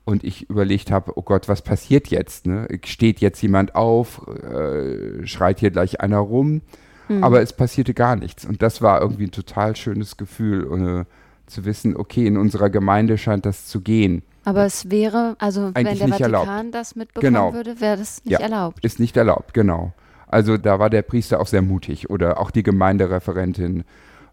und 0.04 0.24
ich 0.24 0.52
überlegt 0.52 0.92
habe, 0.92 1.14
oh 1.16 1.24
Gott, 1.24 1.50
was 1.50 1.64
passiert 1.64 2.10
jetzt? 2.10 2.46
Ne? 2.46 2.68
Steht 2.86 3.22
jetzt 3.22 3.42
jemand 3.42 3.74
auf, 3.74 4.28
äh, 4.28 5.26
schreit 5.26 5.60
hier 5.60 5.72
gleich 5.72 6.02
einer 6.02 6.20
rum, 6.20 6.62
mhm. 7.10 7.24
aber 7.24 7.42
es 7.42 7.54
passierte 7.54 7.96
gar 7.96 8.16
nichts. 8.16 8.46
Und 8.46 8.62
das 8.62 8.84
war 8.84 9.02
irgendwie 9.02 9.26
ein 9.26 9.32
total 9.32 9.76
schönes 9.76 10.18
Gefühl, 10.18 11.06
äh, 11.08 11.50
zu 11.50 11.66
wissen, 11.66 11.98
okay, 11.98 12.28
in 12.28 12.38
unserer 12.38 12.70
Gemeinde 12.70 13.18
scheint 13.18 13.48
das 13.48 13.66
zu 13.66 13.82
gehen. 13.82 14.22
Aber 14.46 14.66
es 14.66 14.90
wäre, 14.90 15.36
also 15.40 15.72
Eigentlich 15.74 16.00
wenn 16.00 16.10
der 16.12 16.20
Vatikan 16.20 16.48
erlaubt. 16.48 16.76
das 16.76 16.96
mitbekommen 16.96 17.34
genau. 17.34 17.54
würde, 17.54 17.82
wäre 17.82 17.98
das 17.98 18.24
nicht 18.24 18.34
ja, 18.34 18.40
erlaubt. 18.40 18.86
Ist 18.86 19.00
nicht 19.00 19.18
erlaubt, 19.18 19.54
genau. 19.54 19.94
Also 20.28 20.58
da 20.58 20.80
war 20.80 20.90
der 20.90 21.02
Priester 21.02 21.40
auch 21.40 21.48
sehr 21.48 21.62
mutig 21.62 22.10
oder 22.10 22.40
auch 22.40 22.52
die 22.52 22.64
Gemeindereferentin 22.64 23.84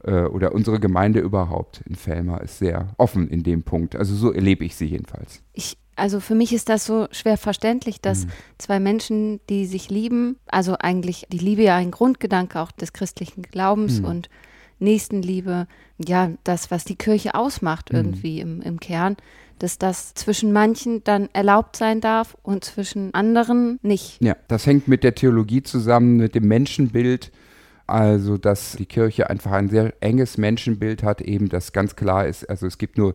äh, 0.04 0.24
oder 0.24 0.52
unsere 0.52 0.80
Gemeinde 0.80 1.20
überhaupt 1.20 1.82
in 1.86 1.94
Felmer 1.94 2.40
ist 2.40 2.58
sehr 2.58 2.88
offen 2.98 3.28
in 3.28 3.42
dem 3.42 3.62
Punkt. 3.62 3.96
Also 3.96 4.14
so 4.14 4.32
erlebe 4.32 4.64
ich 4.64 4.76
sie 4.76 4.86
jedenfalls. 4.86 5.42
Ich, 5.52 5.76
also 5.96 6.20
für 6.20 6.34
mich 6.34 6.52
ist 6.52 6.68
das 6.68 6.84
so 6.84 7.08
schwer 7.10 7.36
verständlich, 7.36 8.00
dass 8.00 8.26
mhm. 8.26 8.30
zwei 8.58 8.80
Menschen, 8.80 9.40
die 9.48 9.66
sich 9.66 9.90
lieben, 9.90 10.36
also 10.46 10.76
eigentlich 10.78 11.26
die 11.30 11.38
Liebe 11.38 11.62
ja 11.62 11.76
ein 11.76 11.90
Grundgedanke 11.90 12.60
auch 12.60 12.72
des 12.72 12.92
christlichen 12.92 13.42
Glaubens 13.42 14.00
mhm. 14.00 14.06
und 14.06 14.30
Nächstenliebe, 14.78 15.68
ja, 15.98 16.32
das, 16.42 16.70
was 16.72 16.84
die 16.84 16.96
Kirche 16.96 17.34
ausmacht 17.36 17.92
mhm. 17.92 17.98
irgendwie 17.98 18.40
im, 18.40 18.60
im 18.62 18.80
Kern, 18.80 19.16
dass 19.62 19.78
das 19.78 20.14
zwischen 20.14 20.52
manchen 20.52 21.04
dann 21.04 21.28
erlaubt 21.32 21.76
sein 21.76 22.00
darf 22.00 22.36
und 22.42 22.64
zwischen 22.64 23.14
anderen 23.14 23.78
nicht. 23.82 24.22
Ja, 24.22 24.36
das 24.48 24.66
hängt 24.66 24.88
mit 24.88 25.04
der 25.04 25.14
Theologie 25.14 25.62
zusammen, 25.62 26.16
mit 26.16 26.34
dem 26.34 26.48
Menschenbild. 26.48 27.30
Also, 27.86 28.38
dass 28.38 28.76
die 28.76 28.86
Kirche 28.86 29.28
einfach 29.28 29.52
ein 29.52 29.68
sehr 29.68 29.92
enges 30.00 30.38
Menschenbild 30.38 31.02
hat, 31.02 31.20
eben 31.20 31.48
das 31.48 31.72
ganz 31.72 31.94
klar 31.96 32.26
ist. 32.26 32.48
Also, 32.48 32.66
es 32.66 32.78
gibt 32.78 32.96
nur 32.96 33.14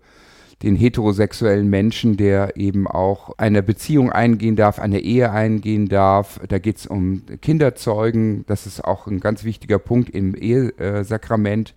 den 0.63 0.75
heterosexuellen 0.75 1.69
Menschen, 1.69 2.17
der 2.17 2.57
eben 2.57 2.87
auch 2.87 3.37
eine 3.37 3.61
Beziehung 3.61 4.11
eingehen 4.11 4.55
darf, 4.55 4.79
eine 4.79 4.99
Ehe 4.99 5.31
eingehen 5.31 5.87
darf. 5.87 6.39
Da 6.47 6.59
geht 6.59 6.77
es 6.77 6.87
um 6.87 7.23
Kinderzeugen. 7.41 8.45
Das 8.47 8.65
ist 8.65 8.83
auch 8.83 9.07
ein 9.07 9.19
ganz 9.19 9.43
wichtiger 9.43 9.79
Punkt 9.79 10.09
im 10.09 10.33
Ehesakrament. 10.33 11.73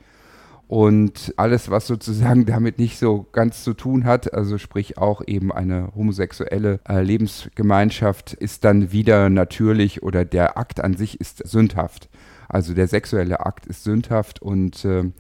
Und 0.71 1.35
alles, 1.37 1.69
was 1.69 1.89
sozusagen 1.89 2.47
damit 2.47 2.79
nicht 2.79 2.97
so 2.97 3.27
ganz 3.33 3.65
zu 3.65 3.75
tun 3.75 4.05
hat, 4.05 4.33
also 4.33 4.57
sprich 4.57 4.99
auch 4.99 5.21
eben 5.27 5.51
eine 5.51 5.89
homosexuelle 5.97 6.79
äh, 6.89 7.03
Lebensgemeinschaft, 7.03 8.35
ist 8.35 8.63
dann 8.63 8.93
wieder 8.93 9.31
natürlich 9.31 10.05
oder 10.05 10.25
der 10.25 10.57
Akt 10.57 10.79
an 10.81 10.97
sich 10.97 11.21
ist 11.21 11.39
sündhaft. 11.39 12.09
Also 12.49 12.73
der 12.73 12.87
sexuelle 12.87 13.45
Akt 13.45 13.67
ist 13.67 13.83
sündhaft 13.83 14.43
und 14.43 14.85
äh, 14.85 15.11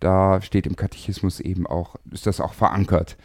da 0.00 0.42
steht 0.42 0.66
im 0.66 0.76
Katechismus 0.76 1.40
eben 1.40 1.66
auch, 1.66 1.96
ist 2.12 2.26
das 2.26 2.38
auch 2.38 2.52
verankert. 2.52 3.16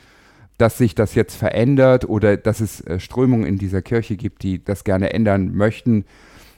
Dass 0.57 0.77
sich 0.77 0.95
das 0.95 1.13
jetzt 1.13 1.35
verändert 1.35 2.07
oder 2.07 2.37
dass 2.37 2.61
es 2.61 2.79
äh, 2.87 3.01
Strömungen 3.01 3.45
in 3.45 3.57
dieser 3.57 3.81
Kirche 3.81 4.15
gibt, 4.15 4.43
die 4.43 4.63
das 4.63 4.85
gerne 4.85 5.11
ändern 5.11 5.53
möchten, 5.53 6.05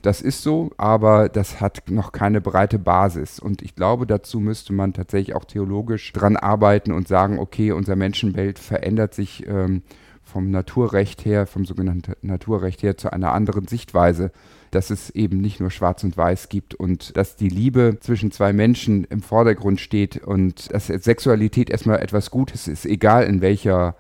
das 0.02 0.22
ist 0.22 0.44
so, 0.44 0.72
aber 0.78 1.30
das 1.30 1.62
hat 1.62 1.90
noch 1.90 2.12
keine 2.12 2.42
breite 2.42 2.80
Basis. 2.80 3.40
Und 3.40 3.62
ich 3.62 3.76
glaube, 3.76 4.06
dazu 4.08 4.40
müsste 4.40 4.74
man 4.74 4.94
tatsächlich 4.94 5.36
auch 5.36 5.46
theologisch 5.46 6.14
dran 6.14 6.38
arbeiten 6.38 6.92
und 6.92 7.08
sagen, 7.08 7.40
okay, 7.40 7.72
unser 7.72 7.96
Menschenbild 7.96 8.60
verändert 8.60 9.14
sich 9.14 9.48
ähm, 9.48 9.82
vom 10.24 10.52
Naturrecht 10.52 11.26
her, 11.26 11.48
vom 11.48 11.66
sogenannten 11.66 12.14
Naturrecht 12.22 12.84
her 12.84 12.98
zu 12.98 13.12
einer 13.12 13.34
anderen 13.34 13.68
Sichtweise 13.68 14.32
dass 14.72 14.90
es 14.90 15.10
eben 15.12 15.40
nicht 15.40 15.60
nur 15.60 15.72
Schwarz 15.72 16.04
und 16.04 16.18
Weiß 16.18 16.50
gibt 16.50 16.76
und 16.76 17.16
dass 17.18 17.36
die 17.36 17.50
Liebe 17.50 17.98
zwischen 18.00 18.32
zwei 18.32 18.54
Menschen 18.54 19.06
im 19.06 19.22
Vordergrund 19.22 19.80
steht 19.80 20.18
und 20.18 20.74
dass 20.74 20.88
Sexualität 20.88 21.70
erstmal 21.70 22.00
etwas 22.00 22.32
Gutes 22.32 22.68
ist, 22.68 22.86
egal 22.86 23.24
in 23.24 23.42
welcher 23.42 23.96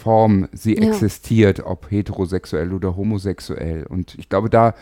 Form 0.00 0.48
sie 0.52 0.76
ja. 0.76 0.88
existiert, 0.88 1.60
ob 1.60 1.90
heterosexuell 1.90 2.72
oder 2.72 2.96
homosexuell. 2.96 3.86
Und 3.86 4.16
ich 4.18 4.28
glaube, 4.28 4.50
da 4.50 4.74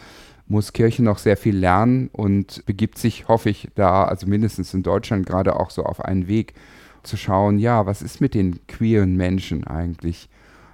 muss 0.46 0.72
Kirche 0.72 1.02
noch 1.02 1.18
sehr 1.18 1.36
viel 1.36 1.56
lernen 1.56 2.08
und 2.12 2.64
begibt 2.64 2.98
sich, 2.98 3.28
hoffe 3.28 3.50
ich, 3.50 3.68
da, 3.74 4.04
also 4.04 4.26
mindestens 4.26 4.72
in 4.72 4.82
Deutschland 4.82 5.26
gerade 5.26 5.56
auch 5.56 5.70
so 5.70 5.84
auf 5.84 6.04
einen 6.04 6.26
Weg 6.26 6.54
zu 7.02 7.16
schauen, 7.16 7.58
ja, 7.58 7.86
was 7.86 8.02
ist 8.02 8.20
mit 8.20 8.34
den 8.34 8.66
queeren 8.66 9.16
Menschen 9.16 9.66
eigentlich? 9.66 10.28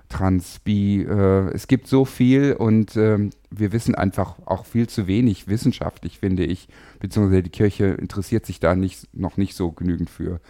Trans, 0.09 0.61
Bi, 0.61 1.03
äh, 1.03 1.51
es 1.55 1.67
gibt 1.67 1.89
so 1.89 2.05
viel 2.05 2.53
und 2.53 2.95
äh, 2.95 3.31
wir 3.51 3.73
wissen 3.73 3.95
einfach 3.95 4.37
auch 4.45 4.65
viel 4.65 4.87
zu 4.87 5.07
wenig 5.07 5.49
wissenschaftlich, 5.49 6.19
finde 6.21 6.45
ich, 6.45 6.69
beziehungsweise 7.01 7.43
die 7.43 7.51
Kirche 7.51 7.87
interessiert 7.87 8.47
sich 8.47 8.61
da 8.61 8.77
nicht, 8.77 9.09
noch 9.13 9.37
nicht 9.37 9.57
so 9.57 9.73
genügend 9.73 10.11
für, 10.11 10.41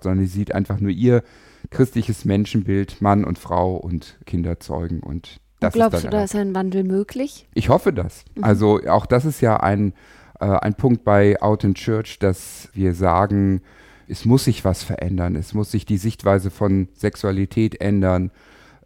sondern 0.00 0.24
sie 0.24 0.32
sieht 0.32 0.54
einfach 0.54 0.78
nur 0.78 0.92
ihr 0.92 1.24
christliches 1.70 2.24
Menschenbild, 2.24 3.00
Mann 3.02 3.24
und 3.24 3.38
Frau 3.38 3.76
und 3.76 4.18
Kinder 4.26 4.60
zeugen 4.60 5.00
und 5.00 5.40
das 5.60 5.74
Glaubst 5.74 6.04
du, 6.04 6.08
da 6.08 6.22
ist 6.22 6.36
ein 6.36 6.54
Wandel 6.54 6.84
möglich? 6.84 7.48
Ich 7.54 7.68
hoffe 7.68 7.92
das. 7.92 8.24
Mhm. 8.36 8.44
Also 8.44 8.80
auch 8.88 9.06
das 9.06 9.24
ist 9.24 9.40
ja 9.40 9.58
ein, 9.58 9.92
äh, 10.40 10.46
ein 10.46 10.74
Punkt 10.74 11.04
bei 11.04 11.40
Out 11.42 11.64
in 11.64 11.74
Church, 11.74 12.18
dass 12.18 12.68
wir 12.74 12.94
sagen, 12.94 13.62
es 14.06 14.24
muss 14.24 14.44
sich 14.44 14.64
was 14.64 14.82
verändern. 14.82 15.36
Es 15.36 15.54
muss 15.54 15.70
sich 15.70 15.84
die 15.84 15.98
Sichtweise 15.98 16.50
von 16.50 16.88
Sexualität 16.94 17.80
ändern, 17.80 18.30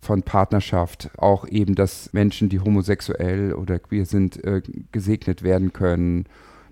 von 0.00 0.22
Partnerschaft. 0.22 1.10
Auch 1.18 1.46
eben, 1.46 1.74
dass 1.74 2.12
Menschen, 2.12 2.48
die 2.48 2.60
homosexuell 2.60 3.52
oder 3.52 3.78
queer 3.78 4.06
sind, 4.06 4.42
äh, 4.42 4.62
gesegnet 4.90 5.42
werden 5.42 5.72
können. 5.72 6.24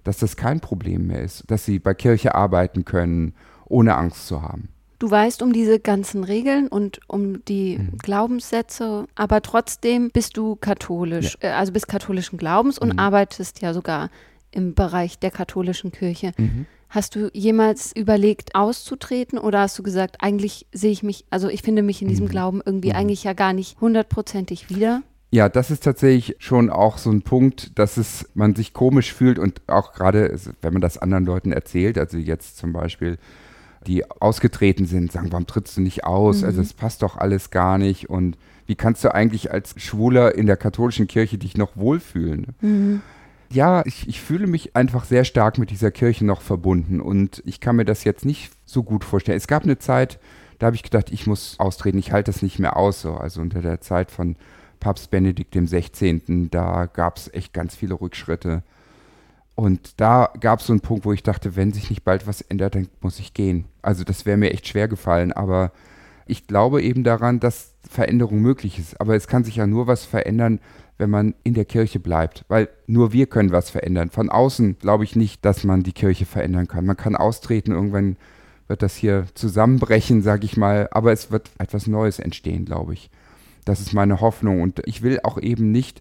Dass 0.03 0.17
das 0.19 0.37
kein 0.37 0.61
Problem 0.61 1.09
mehr 1.09 1.23
ist. 1.23 1.45
Dass 1.51 1.67
sie 1.67 1.79
bei 1.79 1.93
Kirche 1.93 2.35
arbeiten 2.35 2.87
können, 2.87 3.35
ohne 3.67 3.97
Angst 3.97 4.27
zu 4.27 4.41
haben. 4.43 4.71
Du 5.01 5.11
weißt 5.11 5.41
um 5.43 5.55
diese 5.55 5.81
ganzen 5.81 6.25
Regeln 6.25 6.69
und 6.69 7.01
um 7.09 7.43
die 7.47 7.79
mhm. 7.79 7.97
Glaubenssätze, 8.03 9.07
aber 9.15 9.41
trotzdem 9.41 10.11
bist 10.11 10.37
du 10.37 10.57
katholisch, 10.57 11.39
ja. 11.43 11.49
äh, 11.49 11.53
also 11.53 11.73
bist 11.73 11.89
katholischen 11.89 12.39
Glaubens 12.39 12.79
und 12.79 12.93
mhm. 12.93 12.99
arbeitest 12.99 13.63
ja 13.63 13.73
sogar 13.73 14.11
im 14.51 14.75
Bereich 14.75 15.19
der 15.19 15.31
katholischen 15.31 15.91
Kirche. 15.91 16.33
Mhm. 16.37 16.67
Hast 16.91 17.15
du 17.15 17.31
jemals 17.33 17.97
überlegt, 17.97 18.55
auszutreten 18.55 19.39
oder 19.39 19.61
hast 19.61 19.79
du 19.79 19.83
gesagt, 19.83 20.19
eigentlich 20.21 20.67
sehe 20.71 20.91
ich 20.91 21.03
mich, 21.03 21.25
also 21.31 21.49
ich 21.49 21.63
finde 21.63 21.83
mich 21.83 22.03
in 22.03 22.09
diesem 22.09 22.27
mhm. 22.27 22.31
Glauben 22.31 22.63
irgendwie 22.63 22.91
mhm. 22.91 22.97
eigentlich 22.97 23.25
ja 23.25 23.33
gar 23.33 23.55
nicht 23.55 23.81
hundertprozentig 23.81 24.69
wieder? 24.69 25.03
Ja, 25.31 25.49
das 25.49 25.71
ist 25.71 25.83
tatsächlich 25.83 26.37
schon 26.41 26.69
auch 26.69 26.99
so 26.99 27.11
ein 27.11 27.23
Punkt, 27.23 27.79
dass 27.79 27.97
es 27.97 28.29
man 28.35 28.55
sich 28.55 28.75
komisch 28.75 29.15
fühlt 29.15 29.39
und 29.39 29.63
auch 29.67 29.95
gerade, 29.95 30.39
wenn 30.61 30.75
man 30.75 30.83
das 30.83 30.99
anderen 30.99 31.25
Leuten 31.25 31.53
erzählt, 31.53 31.97
also 31.97 32.19
jetzt 32.19 32.59
zum 32.59 32.75
Beispiel 32.75 33.17
die 33.87 34.09
ausgetreten 34.11 34.87
sind, 34.87 35.13
sagen, 35.13 35.33
warum 35.33 35.47
trittst 35.47 35.77
du 35.77 35.81
nicht 35.81 36.05
aus? 36.05 36.41
Mhm. 36.41 36.47
Also 36.47 36.61
es 36.61 36.73
passt 36.73 37.03
doch 37.03 37.17
alles 37.17 37.51
gar 37.51 37.79
nicht. 37.79 38.11
Und 38.11 38.37
wie 38.67 38.75
kannst 38.75 39.03
du 39.05 39.15
eigentlich 39.15 39.51
als 39.51 39.75
Schwuler 39.77 40.35
in 40.35 40.47
der 40.47 40.57
katholischen 40.57 41.07
Kirche 41.07 41.39
dich 41.39 41.57
noch 41.57 41.77
wohlfühlen? 41.77 42.49
Mhm. 42.61 43.03
Ja, 43.53 43.83
ich, 43.85 44.09
ich 44.09 44.21
fühle 44.21 44.47
mich 44.47 44.77
einfach 44.77 45.05
sehr 45.05 45.25
stark 45.25 45.59
mit 45.59 45.71
dieser 45.71 45.91
Kirche 45.91 46.25
noch 46.25 46.41
verbunden 46.41 47.01
und 47.01 47.43
ich 47.45 47.59
kann 47.59 47.75
mir 47.75 47.85
das 47.85 48.05
jetzt 48.05 48.25
nicht 48.25 48.53
so 48.65 48.85
gut 48.85 49.03
vorstellen. 49.03 49.39
Es 49.39 49.49
gab 49.49 49.65
eine 49.65 49.79
Zeit, 49.79 50.21
da 50.61 50.67
habe 50.67 50.77
ich 50.77 50.85
gedacht, 50.85 51.11
ich 51.11 51.27
muss 51.27 51.59
austreten, 51.59 51.99
ich 51.99 52.13
halte 52.13 52.31
das 52.31 52.43
nicht 52.43 52.61
mehr 52.61 52.77
aus. 52.77 53.01
So. 53.01 53.15
Also 53.15 53.41
unter 53.41 53.61
der 53.61 53.81
Zeit 53.81 54.13
von 54.13 54.37
Papst 54.79 55.11
Benedikt 55.11 55.55
XVI., 55.55 56.49
da 56.51 56.87
gab 56.87 57.17
es 57.17 57.33
echt 57.35 57.53
ganz 57.53 57.75
viele 57.75 58.01
Rückschritte. 58.01 58.63
Und 59.61 60.01
da 60.01 60.33
gab 60.41 60.61
es 60.61 60.69
so 60.69 60.73
einen 60.73 60.81
Punkt, 60.81 61.05
wo 61.05 61.13
ich 61.13 61.23
dachte, 61.23 61.55
wenn 61.55 61.75
sich 61.75 61.91
nicht 61.91 62.03
bald 62.03 62.27
was 62.27 62.41
ändert, 62.41 62.77
dann 62.77 62.89
muss 63.03 63.19
ich 63.19 63.35
gehen. 63.35 63.67
Also 63.83 64.05
das 64.05 64.25
wäre 64.25 64.39
mir 64.39 64.55
echt 64.55 64.67
schwer 64.67 64.89
gefallen, 64.89 65.35
aber 65.35 65.71
ich 66.25 66.47
glaube 66.47 66.81
eben 66.81 67.05
daran, 67.05 67.41
dass 67.41 67.75
Veränderung 67.87 68.41
möglich 68.41 68.79
ist. 68.79 68.99
Aber 69.03 69.17
es 69.17 69.29
kann 69.29 69.45
sich 69.45 69.57
ja 69.57 69.67
nur 69.67 69.87
was 69.87 70.07
verändern, 70.07 70.61
wenn 70.97 71.11
man 71.11 71.35
in 71.43 71.53
der 71.53 71.67
Kirche 71.67 72.01
bleibt, 72.01 72.47
weil 72.49 72.71
nur 72.87 73.13
wir 73.13 73.27
können 73.27 73.53
was 73.53 73.69
verändern. 73.69 74.09
Von 74.09 74.31
außen 74.31 74.79
glaube 74.79 75.05
ich 75.05 75.15
nicht, 75.15 75.45
dass 75.45 75.63
man 75.63 75.83
die 75.83 75.93
Kirche 75.93 76.25
verändern 76.25 76.67
kann. 76.67 76.87
Man 76.87 76.97
kann 76.97 77.15
austreten, 77.15 77.73
irgendwann 77.73 78.17
wird 78.67 78.81
das 78.81 78.97
hier 78.97 79.27
zusammenbrechen, 79.35 80.23
sage 80.23 80.47
ich 80.47 80.57
mal, 80.57 80.89
aber 80.91 81.13
es 81.13 81.31
wird 81.31 81.51
etwas 81.59 81.87
Neues 81.87 82.19
entstehen, 82.19 82.65
glaube 82.65 82.95
ich. 82.95 83.11
Das 83.67 83.81
ist 83.81 83.93
meine 83.93 84.23
Hoffnung 84.23 84.63
und 84.63 84.81
ich 84.87 85.03
will 85.03 85.21
auch 85.23 85.37
eben 85.37 85.71
nicht 85.71 86.01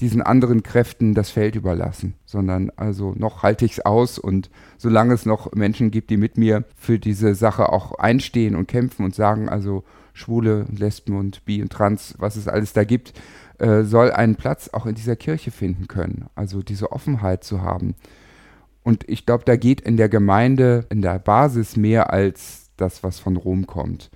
diesen 0.00 0.22
anderen 0.22 0.62
Kräften 0.62 1.14
das 1.14 1.30
Feld 1.30 1.56
überlassen, 1.56 2.14
sondern 2.24 2.70
also 2.76 3.14
noch 3.16 3.42
halte 3.42 3.64
ich 3.64 3.72
es 3.72 3.84
aus 3.84 4.18
und 4.18 4.48
solange 4.76 5.14
es 5.14 5.26
noch 5.26 5.52
Menschen 5.52 5.90
gibt, 5.90 6.10
die 6.10 6.16
mit 6.16 6.38
mir 6.38 6.64
für 6.76 6.98
diese 6.98 7.34
Sache 7.34 7.72
auch 7.72 7.92
einstehen 7.98 8.54
und 8.54 8.68
kämpfen 8.68 9.04
und 9.04 9.14
sagen, 9.14 9.48
also 9.48 9.84
Schwule, 10.12 10.66
Lesben 10.76 11.16
und 11.16 11.44
Bi 11.44 11.62
und 11.62 11.72
Trans, 11.72 12.14
was 12.18 12.36
es 12.36 12.48
alles 12.48 12.72
da 12.72 12.84
gibt, 12.84 13.12
äh, 13.58 13.82
soll 13.82 14.12
einen 14.12 14.36
Platz 14.36 14.70
auch 14.72 14.86
in 14.86 14.94
dieser 14.94 15.16
Kirche 15.16 15.50
finden 15.50 15.88
können. 15.88 16.26
Also 16.34 16.62
diese 16.62 16.92
Offenheit 16.92 17.42
zu 17.42 17.62
haben. 17.62 17.94
Und 18.84 19.08
ich 19.08 19.26
glaube, 19.26 19.44
da 19.44 19.56
geht 19.56 19.80
in 19.80 19.96
der 19.96 20.08
Gemeinde, 20.08 20.86
in 20.90 21.02
der 21.02 21.18
Basis 21.18 21.76
mehr 21.76 22.12
als 22.12 22.70
das, 22.76 23.02
was 23.02 23.18
von 23.18 23.36
Rom 23.36 23.66
kommt. 23.66 24.10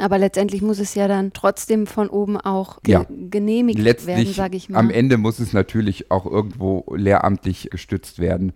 Aber 0.00 0.18
letztendlich 0.18 0.62
muss 0.62 0.78
es 0.78 0.94
ja 0.94 1.08
dann 1.08 1.32
trotzdem 1.32 1.86
von 1.86 2.08
oben 2.08 2.36
auch 2.36 2.82
ge 2.82 2.94
ja. 2.94 3.06
genehmigt 3.08 3.78
Letztlich, 3.78 4.16
werden, 4.16 4.32
sage 4.34 4.56
ich 4.56 4.68
mal. 4.68 4.78
Am 4.78 4.90
Ende 4.90 5.18
muss 5.18 5.38
es 5.38 5.52
natürlich 5.52 6.10
auch 6.10 6.26
irgendwo 6.26 6.84
lehramtlich 6.94 7.68
gestützt 7.70 8.18
werden. 8.18 8.52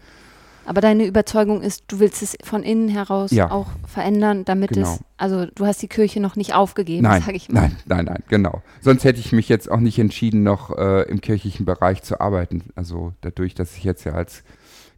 Aber 0.66 0.80
deine 0.80 1.04
Überzeugung 1.04 1.60
ist, 1.60 1.84
du 1.88 1.98
willst 2.00 2.22
es 2.22 2.36
von 2.42 2.62
innen 2.62 2.88
heraus 2.88 3.30
Ja. 3.32 3.50
auch 3.50 3.66
verändern, 3.86 4.46
damit 4.46 4.70
Genau. 4.70 4.94
es, 4.94 5.00
also 5.18 5.44
du 5.54 5.66
hast 5.66 5.82
die 5.82 5.88
Kirche 5.88 6.20
noch 6.20 6.36
nicht 6.36 6.54
aufgegeben, 6.54 7.04
sage 7.04 7.36
ich 7.36 7.50
mal. 7.50 7.60
nein, 7.60 7.76
nein, 7.84 8.04
nein, 8.06 8.22
genau. 8.28 8.62
Sonst 8.80 9.04
hätte 9.04 9.20
ich 9.20 9.32
mich 9.32 9.50
jetzt 9.50 9.70
auch 9.70 9.80
nicht 9.80 9.98
entschieden, 9.98 10.42
noch 10.42 10.70
äh, 10.76 11.02
im 11.02 11.20
kirchlichen 11.20 11.66
Bereich 11.66 12.02
zu 12.02 12.18
arbeiten. 12.18 12.62
Also 12.76 13.12
dadurch, 13.20 13.54
dass 13.54 13.76
ich 13.76 13.84
jetzt 13.84 14.04
ja 14.04 14.12
als 14.12 14.42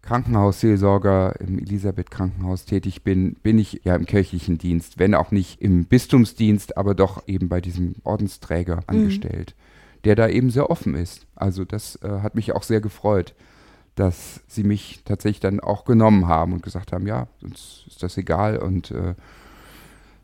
Krankenhausseelsorger 0.06 1.40
im 1.40 1.58
Elisabeth-Krankenhaus 1.58 2.64
tätig 2.64 3.02
bin, 3.02 3.34
bin 3.42 3.58
ich 3.58 3.80
ja 3.84 3.96
im 3.96 4.06
kirchlichen 4.06 4.56
Dienst, 4.56 4.98
wenn 4.98 5.14
auch 5.14 5.32
nicht 5.32 5.60
im 5.60 5.84
Bistumsdienst, 5.84 6.76
aber 6.76 6.94
doch 6.94 7.26
eben 7.26 7.48
bei 7.48 7.60
diesem 7.60 7.96
Ordensträger 8.04 8.80
angestellt, 8.86 9.54
der 10.04 10.14
da 10.14 10.28
eben 10.28 10.50
sehr 10.50 10.70
offen 10.70 10.94
ist. 10.94 11.26
Also 11.34 11.64
das 11.64 11.96
äh, 12.02 12.20
hat 12.22 12.36
mich 12.36 12.52
auch 12.52 12.62
sehr 12.62 12.80
gefreut, 12.80 13.34
dass 13.96 14.42
sie 14.46 14.62
mich 14.62 15.00
tatsächlich 15.04 15.40
dann 15.40 15.58
auch 15.58 15.84
genommen 15.84 16.28
haben 16.28 16.52
und 16.52 16.62
gesagt 16.62 16.92
haben, 16.92 17.06
ja, 17.06 17.26
uns 17.42 17.84
ist 17.88 18.02
das 18.02 18.16
egal 18.16 18.58
und 18.58 18.92
äh, 18.92 19.14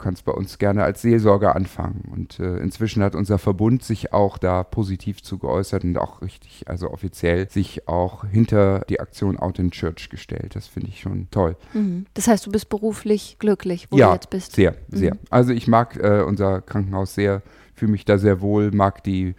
kannst 0.02 0.24
bei 0.24 0.32
uns 0.32 0.58
gerne 0.58 0.84
als 0.84 1.00
Seelsorger 1.02 1.56
anfangen. 1.56 2.10
Und 2.12 2.38
äh, 2.40 2.58
inzwischen 2.58 3.02
hat 3.02 3.14
unser 3.14 3.38
Verbund 3.38 3.82
sich 3.82 4.12
auch 4.12 4.36
da 4.36 4.62
positiv 4.64 5.22
zu 5.22 5.38
geäußert 5.38 5.84
und 5.84 5.96
auch 5.96 6.20
richtig, 6.20 6.64
also 6.68 6.90
offiziell, 6.90 7.48
sich 7.48 7.88
auch 7.88 8.26
hinter 8.26 8.80
die 8.88 9.00
Aktion 9.00 9.38
Out 9.38 9.58
in 9.58 9.70
Church 9.70 10.10
gestellt. 10.10 10.54
Das 10.54 10.66
finde 10.66 10.88
ich 10.88 11.00
schon 11.00 11.28
toll. 11.30 11.56
Mhm. 11.72 12.06
Das 12.14 12.28
heißt, 12.28 12.46
du 12.46 12.52
bist 12.52 12.68
beruflich 12.68 13.36
glücklich, 13.38 13.86
wo 13.90 13.96
ja, 13.96 14.08
du 14.08 14.14
jetzt 14.14 14.30
bist. 14.30 14.52
sehr, 14.52 14.74
sehr. 14.88 15.14
Mhm. 15.14 15.20
Also 15.30 15.52
ich 15.52 15.68
mag 15.68 15.96
äh, 15.96 16.22
unser 16.22 16.60
Krankenhaus 16.60 17.14
sehr, 17.14 17.42
fühle 17.74 17.92
mich 17.92 18.04
da 18.04 18.18
sehr 18.18 18.40
wohl, 18.40 18.70
mag 18.72 19.02
die 19.04 19.34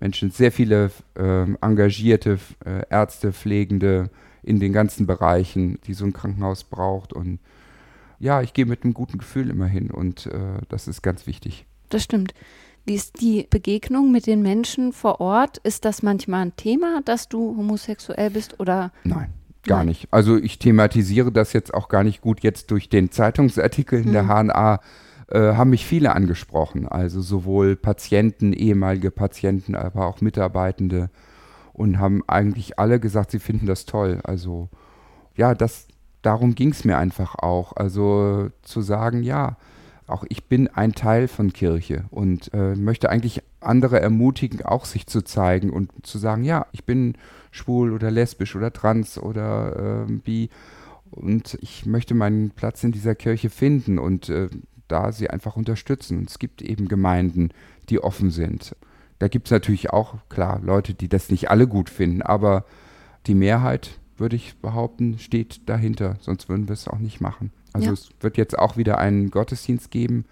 Menschen, 0.00 0.30
sehr 0.30 0.52
viele 0.52 0.90
ähm, 1.16 1.58
engagierte 1.60 2.38
äh, 2.64 2.82
Ärzte, 2.90 3.32
Pflegende 3.32 4.10
in 4.42 4.60
den 4.60 4.72
ganzen 4.72 5.06
Bereichen, 5.06 5.78
die 5.86 5.94
so 5.94 6.04
ein 6.04 6.12
Krankenhaus 6.12 6.64
braucht. 6.64 7.12
Und 7.12 7.40
ja, 8.18 8.42
ich 8.42 8.52
gehe 8.52 8.66
mit 8.66 8.84
einem 8.84 8.94
guten 8.94 9.18
Gefühl 9.18 9.50
immer 9.50 9.66
hin 9.66 9.90
und 9.90 10.26
äh, 10.26 10.38
das 10.68 10.88
ist 10.88 11.02
ganz 11.02 11.26
wichtig. 11.26 11.66
Das 11.88 12.02
stimmt. 12.02 12.34
Wie 12.84 12.94
ist 12.94 13.20
die 13.20 13.46
Begegnung 13.50 14.10
mit 14.12 14.26
den 14.26 14.40
Menschen 14.42 14.92
vor 14.92 15.20
Ort? 15.20 15.58
Ist 15.58 15.84
das 15.84 16.02
manchmal 16.02 16.46
ein 16.46 16.56
Thema, 16.56 17.00
dass 17.04 17.28
du 17.28 17.54
homosexuell 17.56 18.30
bist 18.30 18.58
oder 18.60 18.92
Nein, 19.04 19.32
gar 19.64 19.78
Nein. 19.78 19.88
nicht. 19.88 20.08
Also 20.10 20.36
ich 20.36 20.58
thematisiere 20.58 21.30
das 21.30 21.52
jetzt 21.52 21.74
auch 21.74 21.88
gar 21.88 22.02
nicht 22.02 22.20
gut. 22.22 22.40
Jetzt 22.42 22.70
durch 22.70 22.88
den 22.88 23.10
Zeitungsartikel 23.10 24.00
in 24.00 24.12
der 24.12 24.22
Mhm. 24.24 24.28
HNA 24.50 24.80
äh, 25.30 25.38
haben 25.54 25.70
mich 25.70 25.84
viele 25.84 26.14
angesprochen. 26.14 26.88
Also 26.88 27.20
sowohl 27.20 27.76
Patienten, 27.76 28.54
ehemalige 28.54 29.10
Patienten, 29.10 29.74
aber 29.74 30.06
auch 30.06 30.22
Mitarbeitende 30.22 31.10
und 31.74 31.98
haben 31.98 32.22
eigentlich 32.26 32.78
alle 32.78 32.98
gesagt, 33.00 33.30
sie 33.30 33.38
finden 33.38 33.66
das 33.66 33.84
toll. 33.84 34.20
Also 34.24 34.70
ja, 35.36 35.54
das, 35.54 35.88
darum 36.22 36.54
ging 36.54 36.70
es 36.70 36.84
mir 36.84 36.98
einfach 36.98 37.34
auch. 37.36 37.74
Also 37.76 38.50
zu 38.62 38.80
sagen, 38.80 39.22
ja, 39.22 39.56
auch 40.06 40.24
ich 40.28 40.44
bin 40.44 40.68
ein 40.68 40.94
Teil 40.94 41.28
von 41.28 41.52
Kirche 41.52 42.04
und 42.10 42.52
äh, 42.54 42.74
möchte 42.74 43.10
eigentlich 43.10 43.42
andere 43.60 44.00
ermutigen, 44.00 44.64
auch 44.64 44.84
sich 44.84 45.06
zu 45.06 45.22
zeigen 45.22 45.70
und 45.70 45.90
zu 46.02 46.18
sagen, 46.18 46.44
ja, 46.44 46.66
ich 46.72 46.84
bin 46.84 47.14
schwul 47.50 47.92
oder 47.92 48.10
lesbisch 48.10 48.56
oder 48.56 48.72
trans 48.72 49.18
oder 49.18 50.06
ähm, 50.08 50.20
bi 50.20 50.48
und 51.10 51.58
ich 51.60 51.86
möchte 51.86 52.14
meinen 52.14 52.50
Platz 52.50 52.84
in 52.84 52.92
dieser 52.92 53.14
Kirche 53.14 53.50
finden 53.50 53.98
und 53.98 54.28
äh, 54.28 54.48
da 54.88 55.12
sie 55.12 55.30
einfach 55.30 55.56
unterstützen. 55.56 56.18
Und 56.18 56.30
es 56.30 56.38
gibt 56.38 56.62
eben 56.62 56.88
Gemeinden, 56.88 57.50
die 57.88 58.00
offen 58.02 58.30
sind. 58.30 58.74
Da 59.18 59.28
gibt 59.28 59.48
es 59.48 59.50
natürlich 59.50 59.90
auch, 59.90 60.16
klar, 60.28 60.60
Leute, 60.62 60.94
die 60.94 61.08
das 61.08 61.30
nicht 61.30 61.50
alle 61.50 61.66
gut 61.66 61.90
finden, 61.90 62.22
aber 62.22 62.64
die 63.26 63.34
Mehrheit, 63.34 63.98
würde 64.20 64.36
ich 64.36 64.56
behaupten, 64.58 65.18
steht 65.18 65.68
dahinter, 65.68 66.16
sonst 66.20 66.48
würden 66.48 66.68
wir 66.68 66.72
es 66.74 66.88
auch 66.88 66.98
nicht 66.98 67.20
machen. 67.20 67.50
Also 67.72 67.88
Ja. 67.88 67.92
es 67.92 68.10
wird 68.20 68.36
jetzt 68.36 68.58
auch 68.58 68.76
wieder 68.76 68.98
einen 68.98 69.30
Gottesdienst 69.30 69.90
geben 69.90 70.24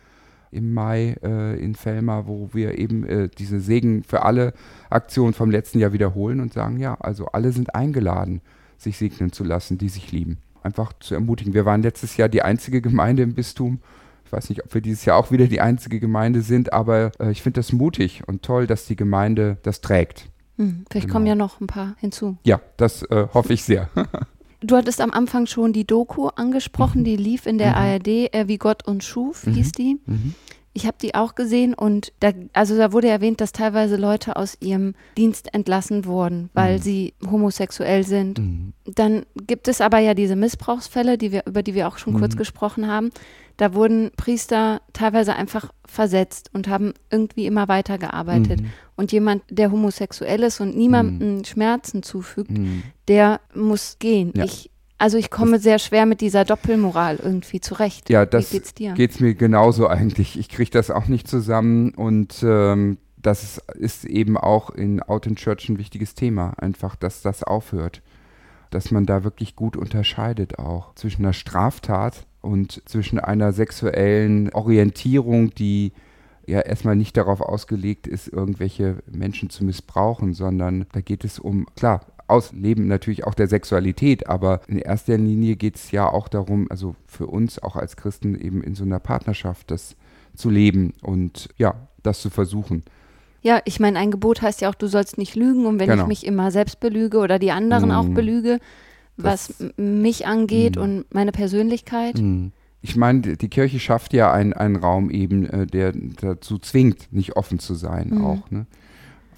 im 0.51 0.73
Mai 0.73 1.17
äh, 1.23 1.59
in 1.63 1.75
Fellmar, 1.75 2.27
wo 2.27 2.51
wir 2.53 2.79
eben 2.79 3.05
äh, 3.05 3.29
diese 3.29 3.61
Segen 3.61 4.05
für 4.05 4.23
alle 4.23 4.55
Aktion 4.91 5.35
vom 5.35 5.51
letzten 5.51 5.79
Jahr 5.79 5.93
wiederholen 5.93 6.41
und 6.41 6.53
sagen, 6.53 6.79
ja, 6.79 6.95
also 7.01 7.27
alle 7.27 7.53
sind 7.53 7.75
eingeladen, 7.75 8.41
sich 8.79 8.97
segnen 8.97 9.33
zu 9.33 9.45
lassen, 9.45 9.77
die 9.79 9.89
sich 9.89 10.13
lieben. 10.13 10.39
Einfach 10.63 10.93
zu 11.01 11.15
ermutigen. 11.15 11.53
Wir 11.55 11.65
waren 11.65 11.83
letztes 11.83 12.17
Jahr 12.17 12.29
die 12.29 12.43
einzige 12.43 12.81
Gemeinde 12.81 13.23
im 13.23 13.35
Bistum. 13.35 13.81
Ich 14.25 14.33
weiß 14.33 14.49
nicht, 14.49 14.65
ob 14.65 14.75
wir 14.75 14.81
dieses 14.81 15.05
Jahr 15.05 15.17
auch 15.19 15.31
wieder 15.31 15.47
die 15.47 15.61
einzige 15.61 16.01
Gemeinde 16.01 16.43
sind, 16.43 16.73
aber 16.73 17.13
äh, 17.21 17.31
ich 17.31 17.43
finde 17.43 17.59
das 17.61 17.73
mutig 17.73 18.23
und 18.27 18.43
toll, 18.43 18.67
dass 18.67 18.87
die 18.87 18.97
Gemeinde 18.97 19.59
das 19.63 19.81
trägt. 19.81 20.29
Hm, 20.57 20.85
vielleicht 20.91 21.07
Genau. 21.07 21.13
kommen 21.15 21.27
ja 21.27 21.35
noch 21.35 21.61
ein 21.61 21.67
paar 21.67 21.97
hinzu. 21.99 22.37
Ja, 22.45 22.61
das 22.77 23.03
äh, 23.03 23.27
hoffe 23.35 23.53
ich 23.53 23.63
sehr. 23.65 23.89
Du 24.63 24.75
hattest 24.75 25.03
am 25.03 25.11
Anfang 25.11 25.45
schon 25.47 25.75
die 25.75 25.87
Doku 25.87 26.29
angesprochen, 26.29 27.05
die 27.05 27.17
lief 27.17 27.45
in 27.47 27.59
der 27.59 27.73
Mhm. 27.73 27.77
ARD, 27.77 28.09
äh, 28.35 28.45
wie 28.49 28.57
Gott 28.57 28.89
uns 28.89 29.05
schuf, 29.05 29.47
Mhm. 29.47 29.53
hieß 29.53 29.73
die. 29.73 30.01
Mhm. 30.07 30.35
Ich 30.73 30.87
habe 30.87 30.97
die 31.01 31.15
auch 31.15 31.35
gesehen 31.35 31.73
und 31.75 32.13
da, 32.21 32.33
also 32.55 32.77
da 32.77 32.91
wurde 32.93 33.09
erwähnt, 33.09 33.41
dass 33.43 33.53
teilweise 33.53 33.97
Leute 33.97 34.35
aus 34.37 34.57
ihrem 34.61 34.95
Dienst 35.19 35.53
entlassen 35.55 36.07
wurden, 36.07 36.49
weil 36.55 36.77
Mhm. 36.79 36.83
sie 36.83 37.15
homosexuell 37.31 38.03
sind. 38.03 38.39
Mhm. 38.39 38.73
Dann 38.87 39.27
gibt 39.47 39.69
es 39.69 39.81
aber 39.83 39.99
ja 39.99 40.15
diese 40.15 40.37
Missbrauchsfälle, 40.37 41.19
die 41.19 41.33
wir, 41.33 41.45
über 41.47 41.63
die 41.63 41.75
wir 41.75 41.87
auch 41.87 41.99
schon 41.99 42.15
kurz 42.19 42.35
Mhm. 42.35 42.39
gesprochen 42.39 42.89
haben. 42.89 43.11
Da 43.59 43.75
wurden 43.75 44.11
Priester 44.17 44.81
teilweise 44.95 45.35
einfach 45.37 45.71
versetzt 45.87 46.51
und 46.55 46.67
haben 46.69 46.93
irgendwie 47.11 47.47
immer 47.47 47.69
weitergearbeitet. 47.69 48.61
Mhm. 48.97 49.03
Und 49.03 49.13
jemand, 49.13 49.43
der 49.51 49.71
homosexuell 49.71 50.43
ist 50.43 50.61
und 50.61 50.77
niemandem 50.77 51.45
Schmerzen 51.45 52.03
zufügt, 52.03 52.51
Mhm. 52.51 52.83
der 53.09 53.41
muss 53.55 53.97
gehen. 53.99 54.33
Ja. 54.35 54.45
Ich, 54.45 54.71
also 54.99 55.19
ich 55.19 55.31
komme 55.31 55.59
sehr 55.59 55.79
schwer 55.79 56.07
mit 56.07 56.21
dieser 56.23 56.45
Doppelmoral 56.47 57.19
irgendwie 57.23 57.61
zurecht. 57.61 58.09
Ja, 58.09 58.25
das 58.25 58.51
Wie 58.53 58.57
geht's 58.57 58.75
dir? 58.75 58.95
geht 58.95 59.11
es 59.11 59.21
mir 59.21 59.35
genauso 59.35 59.87
eigentlich. 59.89 60.39
Ich 60.39 60.49
kriege 60.49 60.71
das 60.71 60.91
auch 60.91 61.07
nicht 61.09 61.29
zusammen 61.29 61.91
und 61.95 62.43
ähm, 62.43 62.97
das 63.19 63.43
ist, 63.43 63.63
ist 63.75 64.05
eben 64.07 64.37
auch 64.39 64.71
in 64.71 65.03
Out 65.03 65.27
in 65.27 65.37
Church 65.37 65.69
ein 65.69 65.79
wichtiges 65.79 66.15
Thema. 66.15 66.55
Einfach, 66.59 66.97
dass 66.97 67.21
das 67.23 67.43
aufhört. 67.43 68.01
Dass 68.71 68.91
man 68.91 69.05
da 69.07 69.23
wirklich 69.25 69.55
gut 69.57 69.77
unterscheidet 69.77 70.59
auch 70.59 70.95
zwischen 70.95 71.25
einer 71.25 71.33
Straftat 71.33 72.27
und 72.41 72.83
zwischen 72.87 73.19
einer 73.21 73.53
sexuellen 73.53 74.53
Orientierung, 74.53 75.55
die 75.55 75.93
ja 76.47 76.61
erstmal 76.61 76.97
nicht 76.97 77.17
darauf 77.17 77.41
ausgelegt 77.41 78.07
ist, 78.07 78.29
irgendwelche 78.29 78.97
Menschen 79.11 79.51
zu 79.51 79.65
missbrauchen, 79.65 80.35
sondern 80.35 80.87
da 80.93 81.01
geht 81.01 81.25
es 81.25 81.39
um, 81.39 81.67
klar, 81.77 82.01
Ausleben 82.29 82.89
natürlich 82.89 83.25
auch 83.25 83.35
der 83.35 83.47
Sexualität, 83.47 84.27
aber 84.29 84.61
in 84.67 84.79
erster 84.81 85.17
Linie 85.17 85.55
geht 85.55 85.77
es 85.77 85.93
ja 85.93 86.09
auch 86.09 86.27
darum, 86.27 86.67
also 86.71 86.97
für 87.07 87.29
uns 87.29 87.61
auch 87.63 87.77
als 87.77 87.97
Christen 87.97 88.35
eben 88.41 88.65
in 88.65 88.75
so 88.75 88.83
einer 88.83 88.99
Partnerschaft 88.99 89.71
das 89.71 89.95
zu 90.35 90.51
leben 90.51 90.93
und 91.03 91.49
ja, 91.57 91.75
das 92.03 92.21
zu 92.21 92.29
versuchen. 92.31 92.83
Ja, 93.43 93.61
ich 93.65 93.79
meine, 93.79 94.01
ein 94.01 94.11
Gebot 94.11 94.43
heißt 94.43 94.61
ja 94.61 94.69
auch, 94.71 94.75
du 94.75 94.89
sollst 94.89 95.19
nicht 95.19 95.37
lügen. 95.37 95.67
Und 95.67 95.79
wenn 95.79 95.89
Genau. 95.89 96.03
ich 96.03 96.09
mich 96.09 96.27
immer 96.27 96.51
selbst 96.51 96.81
belüge 96.81 97.19
oder 97.19 97.39
die 97.39 97.53
anderen 97.53 97.93
auch 97.93 98.09
Mm. 98.09 98.15
belüge, 98.15 98.59
was 99.17 99.55
Das- 99.59 99.73
mich 99.77 100.27
angeht 100.27 100.75
Mm. 100.75 100.81
und 100.81 101.15
meine 101.15 101.31
Persönlichkeit. 101.31 102.19
Hm. 102.19 102.51
Ich 102.89 102.95
meine, 102.95 103.21
die- 103.37 103.49
Kirche 103.49 103.81
schafft 103.81 104.13
ja 104.13 104.33
einen, 104.33 104.53
einen 104.53 104.77
Raum 104.77 105.11
eben, 105.11 105.45
äh, 105.47 105.67
der 105.67 105.91
dazu 105.93 106.57
zwingt, 106.59 107.13
nicht 107.13 107.37
offen 107.37 107.59
zu 107.59 107.75
sein 107.75 108.11
Mhm. 108.11 108.25
auch. 108.25 108.51
Ne? 108.53 108.67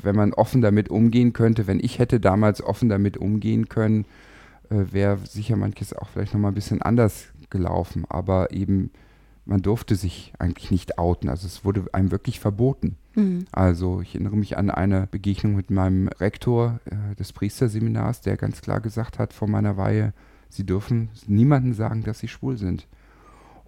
Wenn 0.03 0.15
man 0.15 0.35
offen 0.35 0.61
damit 0.61 0.91
umgehen 0.91 1.33
könnte, 1.33 1.67
wenn 1.67 1.81
ich 1.81 1.99
hätte 1.99 2.21
damals 2.21 2.63
offen 2.63 2.91
damit 2.91 3.17
umgehen 3.17 3.71
können, 3.71 4.05
äh, 4.71 4.93
wäre 4.93 5.17
sicher 5.25 5.57
manches 5.57 5.95
auch 5.95 6.11
vielleicht 6.11 6.35
nochmal 6.35 6.51
ein 6.53 6.55
bisschen 6.57 6.83
anders 6.83 7.29
gelaufen. 7.49 8.05
Aber 8.11 8.53
eben, 8.53 8.91
man 9.47 9.63
durfte 9.63 9.95
sich 9.97 10.35
eigentlich 10.39 10.71
nicht 10.71 10.99
outen. 10.99 11.31
Also 11.31 11.47
es 11.47 11.65
wurde 11.65 11.87
einem 11.93 12.11
wirklich 12.11 12.41
verboten. 12.41 12.97
Mhm. 13.15 13.47
Also 13.51 14.03
ich 14.03 14.15
erinnere 14.15 14.37
mich 14.37 14.59
an 14.59 14.71
eine 14.71 15.09
Begegnung 15.11 15.57
mit 15.57 15.71
meinem 15.71 16.09
Rektor 16.09 16.81
äh, 16.85 17.15
des 17.17 17.33
Priesterseminars, 17.33 18.21
der 18.21 18.37
ganz 18.37 18.61
klar 18.61 18.81
gesagt 18.83 19.19
hat 19.19 19.33
vor 19.33 19.49
meiner 19.49 19.79
Weihe, 19.79 20.13
Sie 20.51 20.65
dürfen 20.67 21.09
niemandem 21.27 21.73
sagen, 21.73 22.03
dass 22.05 22.19
Sie 22.19 22.29
schwul 22.29 22.59
sind. 22.59 22.87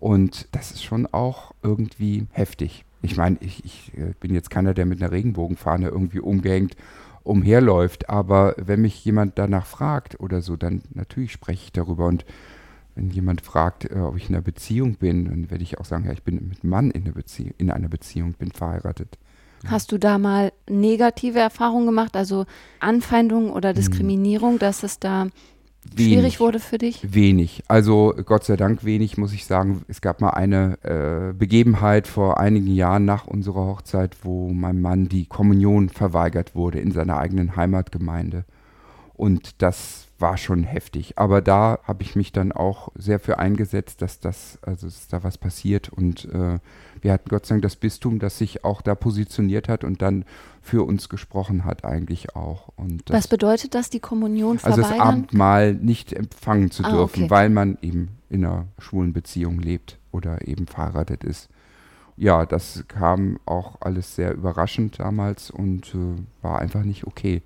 Und 0.00 0.48
das 0.52 0.72
ist 0.72 0.82
schon 0.82 1.06
auch 1.06 1.52
irgendwie 1.62 2.26
heftig. 2.32 2.84
Ich 3.02 3.16
meine, 3.16 3.36
ich, 3.40 3.64
ich 3.64 3.92
äh, 3.96 4.14
bin 4.18 4.34
jetzt 4.34 4.50
keiner, 4.50 4.74
der 4.74 4.86
mit 4.86 5.00
einer 5.00 5.12
Regenbogenfahne 5.12 5.88
irgendwie 5.88 6.20
umgehängt 6.20 6.76
umherläuft, 7.22 8.08
aber 8.08 8.54
wenn 8.56 8.80
mich 8.80 9.04
jemand 9.04 9.38
danach 9.38 9.66
fragt 9.66 10.18
oder 10.20 10.40
so, 10.40 10.56
dann 10.56 10.82
natürlich 10.94 11.32
spreche 11.32 11.64
ich 11.64 11.72
darüber. 11.72 12.06
Und 12.06 12.24
wenn 12.94 13.10
jemand 13.10 13.42
fragt, 13.42 13.90
äh, 13.90 13.98
ob 13.98 14.16
ich 14.16 14.28
in 14.28 14.34
einer 14.34 14.42
Beziehung 14.42 14.94
bin, 14.94 15.26
dann 15.26 15.50
werde 15.50 15.62
ich 15.62 15.78
auch 15.78 15.84
sagen, 15.84 16.06
ja, 16.06 16.12
ich 16.12 16.22
bin 16.22 16.36
mit 16.48 16.62
einem 16.62 16.70
Mann 16.70 16.90
in, 16.90 17.02
einer 17.02 17.12
Bezie 17.12 17.54
in 17.58 17.70
einer 17.70 17.88
Beziehung, 17.88 18.32
bin 18.34 18.50
verheiratet. 18.50 19.18
Hast 19.66 19.92
du 19.92 19.98
da 19.98 20.16
mal 20.16 20.52
negative 20.68 21.38
Erfahrungen 21.38 21.84
gemacht, 21.84 22.16
also 22.16 22.46
Anfeindung 22.78 23.52
oder 23.52 23.74
Diskriminierung, 23.74 24.58
dass 24.58 24.82
es 24.82 24.98
da 24.98 25.26
schwierig 25.96 26.40
wurde 26.40 26.60
für 26.60 26.78
dich? 26.78 27.14
Wenig. 27.14 27.62
Also 27.68 28.14
Gott 28.24 28.44
sei 28.44 28.56
Dank 28.56 28.84
wenig, 28.84 29.16
muss 29.16 29.32
ich 29.32 29.44
sagen. 29.44 29.82
Es 29.88 30.00
gab 30.00 30.20
mal 30.20 30.30
eine 30.30 30.78
äh, 30.82 31.32
Begebenheit 31.32 32.06
vor 32.06 32.38
einigen 32.38 32.74
Jahren 32.74 33.04
nach 33.04 33.26
unserer 33.26 33.66
Hochzeit, 33.66 34.16
wo 34.22 34.48
meinem 34.48 34.80
Mann 34.80 35.08
die 35.08 35.26
Kommunion 35.26 35.88
verweigert 35.88 36.54
wurde 36.54 36.80
in 36.80 36.92
seiner 36.92 37.18
eigenen 37.18 37.56
Heimatgemeinde. 37.56 38.44
Und 39.20 39.60
das 39.60 40.06
war 40.18 40.38
schon 40.38 40.64
heftig. 40.64 41.18
Aber 41.18 41.42
da 41.42 41.78
habe 41.84 42.02
ich 42.02 42.16
mich 42.16 42.32
dann 42.32 42.52
auch 42.52 42.88
sehr 42.94 43.20
für 43.20 43.38
eingesetzt, 43.38 44.00
dass 44.00 44.18
das, 44.18 44.58
also 44.62 44.86
dass 44.86 45.08
da 45.08 45.22
was 45.22 45.36
passiert. 45.36 45.90
Und 45.90 46.24
äh, 46.24 46.58
wir 47.02 47.12
hatten 47.12 47.28
Gott 47.28 47.44
sei 47.44 47.56
Dank 47.56 47.62
das 47.62 47.76
Bistum, 47.76 48.18
das 48.18 48.38
sich 48.38 48.64
auch 48.64 48.80
da 48.80 48.94
positioniert 48.94 49.68
hat 49.68 49.84
und 49.84 50.00
dann 50.00 50.24
für 50.62 50.86
uns 50.86 51.10
gesprochen 51.10 51.66
hat 51.66 51.84
eigentlich 51.84 52.34
auch. 52.34 52.68
Und 52.76 53.10
das 53.10 53.16
Was 53.18 53.28
bedeutet 53.28 53.74
das, 53.74 53.90
die 53.90 54.00
Kommunion 54.00 54.58
also 54.62 54.80
das 54.80 54.86
verweigern? 54.88 55.06
Abendmahl 55.06 55.74
nicht 55.74 56.14
empfangen 56.14 56.70
zu 56.70 56.82
Ah, 56.82 56.90
dürfen, 56.90 57.24
okay. 57.24 57.30
weil 57.30 57.50
man 57.50 57.76
eben 57.82 58.08
in 58.30 58.46
einer 58.46 58.68
schwulen 58.78 59.12
Beziehung 59.12 59.58
lebt 59.58 59.98
oder 60.12 60.48
eben 60.48 60.66
verheiratet 60.66 61.24
ist. 61.24 61.50
Ja, 62.16 62.46
das 62.46 62.84
kam 62.88 63.38
auch 63.44 63.82
alles 63.82 64.16
sehr 64.16 64.32
überraschend 64.32 64.98
damals 64.98 65.50
und 65.50 65.94
äh, 65.94 66.16
war 66.40 66.58
einfach 66.58 66.84
nicht 66.84 67.06
okay. 67.06 67.42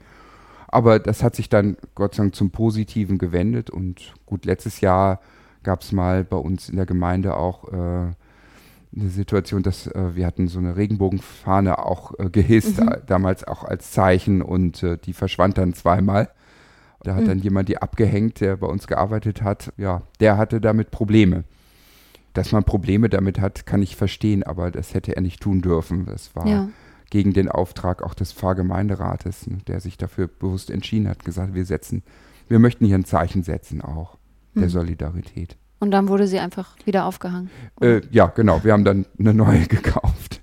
Aber 0.74 0.98
das 0.98 1.22
hat 1.22 1.36
sich 1.36 1.48
dann 1.48 1.76
Gott 1.94 2.16
sei 2.16 2.24
Dank 2.24 2.34
zum 2.34 2.50
Positiven 2.50 3.16
gewendet 3.18 3.70
und 3.70 4.12
gut, 4.26 4.44
letztes 4.44 4.80
Jahr 4.80 5.20
gab 5.62 5.82
es 5.82 5.92
mal 5.92 6.24
bei 6.24 6.36
uns 6.36 6.68
in 6.68 6.74
der 6.76 6.84
Gemeinde 6.84 7.36
auch 7.36 7.72
äh, 7.72 7.76
eine 7.76 9.08
Situation, 9.08 9.62
dass 9.62 9.86
äh, 9.86 10.16
wir 10.16 10.26
hatten 10.26 10.48
so 10.48 10.58
eine 10.58 10.76
Regenbogenfahne 10.76 11.78
auch 11.78 12.18
äh, 12.18 12.28
gehisst, 12.28 12.80
Mhm. 12.80 12.88
äh, 12.88 12.98
damals 13.06 13.44
auch 13.46 13.62
als 13.62 13.92
Zeichen 13.92 14.42
und 14.42 14.82
äh, 14.82 14.98
die 14.98 15.12
verschwand 15.12 15.58
dann 15.58 15.74
zweimal. 15.74 16.28
Da 17.04 17.14
hat 17.14 17.22
Mhm. 17.22 17.28
dann 17.28 17.38
jemand 17.38 17.68
die 17.68 17.78
abgehängt, 17.78 18.40
der 18.40 18.56
bei 18.56 18.66
uns 18.66 18.88
gearbeitet 18.88 19.42
hat. 19.42 19.72
Ja, 19.76 20.02
der 20.18 20.36
hatte 20.38 20.60
damit 20.60 20.90
Probleme. 20.90 21.44
Dass 22.32 22.50
man 22.50 22.64
Probleme 22.64 23.08
damit 23.08 23.38
hat, 23.40 23.64
kann 23.64 23.80
ich 23.80 23.94
verstehen, 23.94 24.42
aber 24.42 24.72
das 24.72 24.92
hätte 24.92 25.14
er 25.14 25.22
nicht 25.22 25.40
tun 25.40 25.60
dürfen. 25.62 26.06
Das 26.06 26.34
war 26.34 26.48
Ja. 26.48 26.68
Gegen 27.14 27.32
den 27.32 27.48
Auftrag 27.48 28.02
auch 28.02 28.12
des 28.14 28.32
Pfarrgemeinderates, 28.32 29.46
ne, 29.46 29.58
der 29.68 29.78
sich 29.78 29.96
dafür 29.96 30.26
bewusst 30.26 30.68
entschieden 30.68 31.08
hat, 31.08 31.24
gesagt, 31.24 31.54
wir 31.54 31.64
setzen, 31.64 32.02
wir 32.48 32.58
möchten 32.58 32.84
hier 32.86 32.96
ein 32.98 33.04
Zeichen 33.04 33.44
setzen 33.44 33.82
auch 33.82 34.18
der 34.56 34.64
Mhm. 34.64 34.70
Solidarität. 34.70 35.56
Und 35.78 35.92
dann 35.92 36.08
wurde 36.08 36.26
sie 36.26 36.40
einfach 36.40 36.76
wieder 36.84 37.04
aufgehangen. 37.04 37.50
Äh, 37.80 38.00
ja, 38.10 38.26
genau. 38.26 38.64
Wir 38.64 38.72
haben 38.72 38.84
dann 38.84 39.06
eine 39.16 39.32
neue 39.32 39.64
gekauft. 39.68 40.40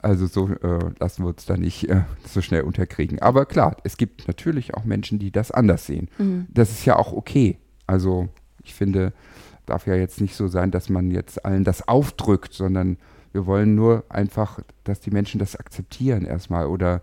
Also 0.00 0.26
so 0.26 0.48
äh, 0.48 0.90
lassen 0.98 1.22
wir 1.22 1.28
uns 1.28 1.44
da 1.44 1.58
nicht 1.58 1.90
äh, 1.90 2.04
so 2.26 2.40
schnell 2.40 2.62
unterkriegen. 2.62 3.18
Aber 3.18 3.44
klar, 3.44 3.76
es 3.84 3.98
gibt 3.98 4.26
natürlich 4.26 4.72
auch 4.72 4.84
Menschen, 4.84 5.18
die 5.18 5.30
das 5.30 5.50
anders 5.50 5.84
sehen. 5.84 6.08
Mhm. 6.16 6.46
Das 6.48 6.70
ist 6.70 6.86
ja 6.86 6.96
auch 6.96 7.12
okay. 7.12 7.58
Also 7.86 8.30
ich 8.62 8.72
finde, 8.72 9.12
darf 9.66 9.86
ja 9.86 9.96
jetzt 9.96 10.22
nicht 10.22 10.34
so 10.34 10.48
sein, 10.48 10.70
dass 10.70 10.88
man 10.88 11.10
jetzt 11.10 11.44
allen 11.44 11.64
das 11.64 11.86
aufdrückt, 11.86 12.54
sondern 12.54 12.96
wir 13.36 13.44
wollen 13.44 13.74
nur 13.74 14.02
einfach, 14.08 14.60
dass 14.84 15.00
die 15.00 15.10
Menschen 15.10 15.38
das 15.38 15.56
akzeptieren 15.56 16.24
erstmal 16.24 16.66
oder 16.66 17.02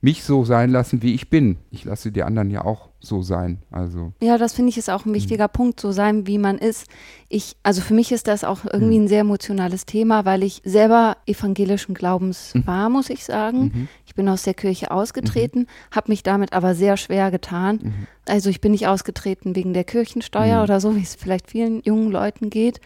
mich 0.00 0.24
so 0.24 0.44
sein 0.44 0.70
lassen, 0.70 1.00
wie 1.02 1.14
ich 1.14 1.28
bin. 1.30 1.58
Ich 1.70 1.84
lasse 1.84 2.10
die 2.10 2.22
anderen 2.24 2.50
ja 2.50 2.64
auch 2.64 2.88
so 2.98 3.22
sein. 3.22 3.58
Also 3.70 4.12
Ja, 4.20 4.36
das 4.38 4.52
finde 4.54 4.70
ich 4.70 4.78
ist 4.78 4.88
Mhm. 4.88 4.94
auch 4.94 5.04
ein 5.06 5.14
wichtiger 5.14 5.46
Punkt, 5.46 5.78
so 5.78 5.92
sein, 5.92 6.26
wie 6.26 6.38
man 6.38 6.56
ist. 6.58 6.86
Ich, 7.28 7.54
also 7.62 7.82
für 7.82 7.94
mich 7.94 8.10
ist 8.12 8.26
das 8.26 8.42
auch 8.44 8.64
irgendwie 8.64 8.98
Mhm. 8.98 9.04
ein 9.04 9.08
sehr 9.08 9.20
emotionales 9.20 9.84
Thema, 9.86 10.24
weil 10.24 10.42
ich 10.42 10.60
selber 10.64 11.18
evangelischen 11.26 11.94
Glaubens 11.94 12.52
Mhm. 12.54 12.66
war, 12.66 12.88
muss 12.88 13.10
ich 13.10 13.24
sagen. 13.24 13.70
mhm. 13.74 13.88
Ich 14.06 14.14
bin 14.16 14.28
aus 14.28 14.42
der 14.42 14.54
Kirche 14.54 14.90
ausgetreten, 14.90 15.66
habe 15.92 16.10
mich 16.10 16.22
damit 16.24 16.52
aber 16.54 16.74
sehr 16.74 16.96
schwer 16.96 17.30
getan. 17.30 17.78
Mhm. 17.82 18.06
Also 18.26 18.50
ich 18.50 18.60
bin 18.62 18.72
nicht 18.72 18.88
ausgetreten 18.88 19.54
wegen 19.54 19.72
der 19.74 19.84
Kirchensteuer 19.84 20.56
Mhm. 20.58 20.62
oder 20.64 20.80
so, 20.80 20.96
wie 20.96 21.02
es 21.02 21.14
vielleicht 21.14 21.48
vielen 21.50 21.82
jungen 21.84 22.10
Leuten 22.10 22.48
geht. 22.50 22.80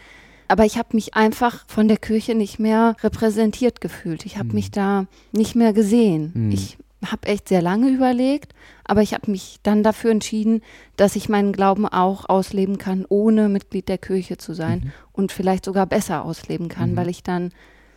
Aber 0.48 0.64
ich 0.64 0.78
habe 0.78 0.88
mich 0.92 1.14
einfach 1.14 1.64
von 1.68 1.88
der 1.88 1.96
Kirche 1.96 2.34
nicht 2.34 2.58
mehr 2.58 2.96
repräsentiert 3.02 3.80
gefühlt. 3.80 4.24
Ich 4.26 4.36
habe 4.36 4.48
Mhm. 4.48 4.54
mich 4.54 4.70
da 4.70 5.06
nicht 5.32 5.56
mehr 5.56 5.72
gesehen. 5.72 6.30
Mhm. 6.34 6.50
Ich 6.52 6.78
habe 7.04 7.26
echt 7.28 7.48
sehr 7.48 7.62
lange 7.62 7.90
überlegt, 7.90 8.54
aber 8.84 9.02
ich 9.02 9.12
habe 9.14 9.30
mich 9.30 9.58
dann 9.62 9.82
dafür 9.82 10.10
entschieden, 10.10 10.62
dass 10.96 11.14
ich 11.16 11.28
meinen 11.28 11.52
Glauben 11.52 11.86
auch 11.86 12.28
ausleben 12.28 12.78
kann, 12.78 13.04
ohne 13.08 13.48
Mitglied 13.48 13.88
der 13.88 13.98
Kirche 13.98 14.38
zu 14.38 14.54
sein 14.54 14.80
Mhm. 14.84 14.92
und 15.12 15.32
vielleicht 15.32 15.64
sogar 15.64 15.86
besser 15.86 16.24
ausleben 16.24 16.68
kann, 16.68 16.92
Mhm. 16.92 16.96
weil 16.96 17.08
ich 17.08 17.22
dann 17.22 17.50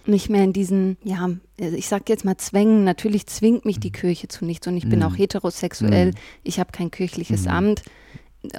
nicht 0.05 0.29
mehr 0.29 0.43
in 0.43 0.53
diesen, 0.53 0.97
ja, 1.03 1.29
ich 1.57 1.87
sag 1.87 2.09
jetzt 2.09 2.25
mal 2.25 2.37
Zwängen, 2.37 2.83
natürlich 2.83 3.27
zwingt 3.27 3.63
mich 3.65 3.79
die 3.79 3.91
Kirche 3.91 4.27
zu 4.27 4.43
nichts 4.43 4.65
und 4.67 4.75
ich 4.75 4.89
bin 4.89 4.99
Mhm. 4.99 5.05
auch 5.05 5.17
heterosexuell, 5.17 6.07
Mhm. 6.11 6.15
ich 6.43 6.59
habe 6.59 6.71
kein 6.71 6.89
kirchliches 6.91 7.43
Mhm. 7.43 7.51
Amt 7.51 7.83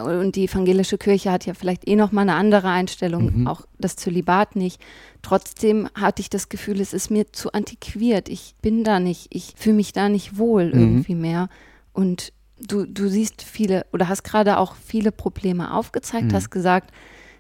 und 0.04 0.36
die 0.36 0.44
evangelische 0.44 0.98
Kirche 0.98 1.30
hat 1.32 1.46
ja 1.46 1.54
vielleicht 1.54 1.88
eh 1.88 1.96
noch 1.96 2.12
mal 2.12 2.22
eine 2.22 2.34
andere 2.34 2.68
Einstellung, 2.68 3.30
Mhm. 3.40 3.46
auch 3.46 3.62
das 3.78 3.96
Zölibat 3.96 4.54
nicht. 4.56 4.80
Trotzdem 5.22 5.88
hatte 5.94 6.20
ich 6.20 6.28
das 6.28 6.48
Gefühl, 6.50 6.80
es 6.80 6.92
ist 6.92 7.10
mir 7.10 7.32
zu 7.32 7.52
antiquiert. 7.52 8.28
Ich 8.28 8.54
bin 8.60 8.84
da 8.84 9.00
nicht, 9.00 9.28
ich 9.30 9.54
fühle 9.56 9.76
mich 9.76 9.92
da 9.92 10.08
nicht 10.08 10.36
wohl 10.36 10.66
Mhm. 10.66 10.72
irgendwie 10.80 11.14
mehr. 11.14 11.48
Und 11.94 12.32
du, 12.60 12.84
du 12.84 13.08
siehst 13.08 13.42
viele 13.42 13.86
oder 13.92 14.08
hast 14.08 14.22
gerade 14.22 14.58
auch 14.58 14.74
viele 14.76 15.12
Probleme 15.12 15.72
aufgezeigt, 15.74 16.28
Mhm. 16.32 16.34
hast 16.34 16.50
gesagt, 16.50 16.92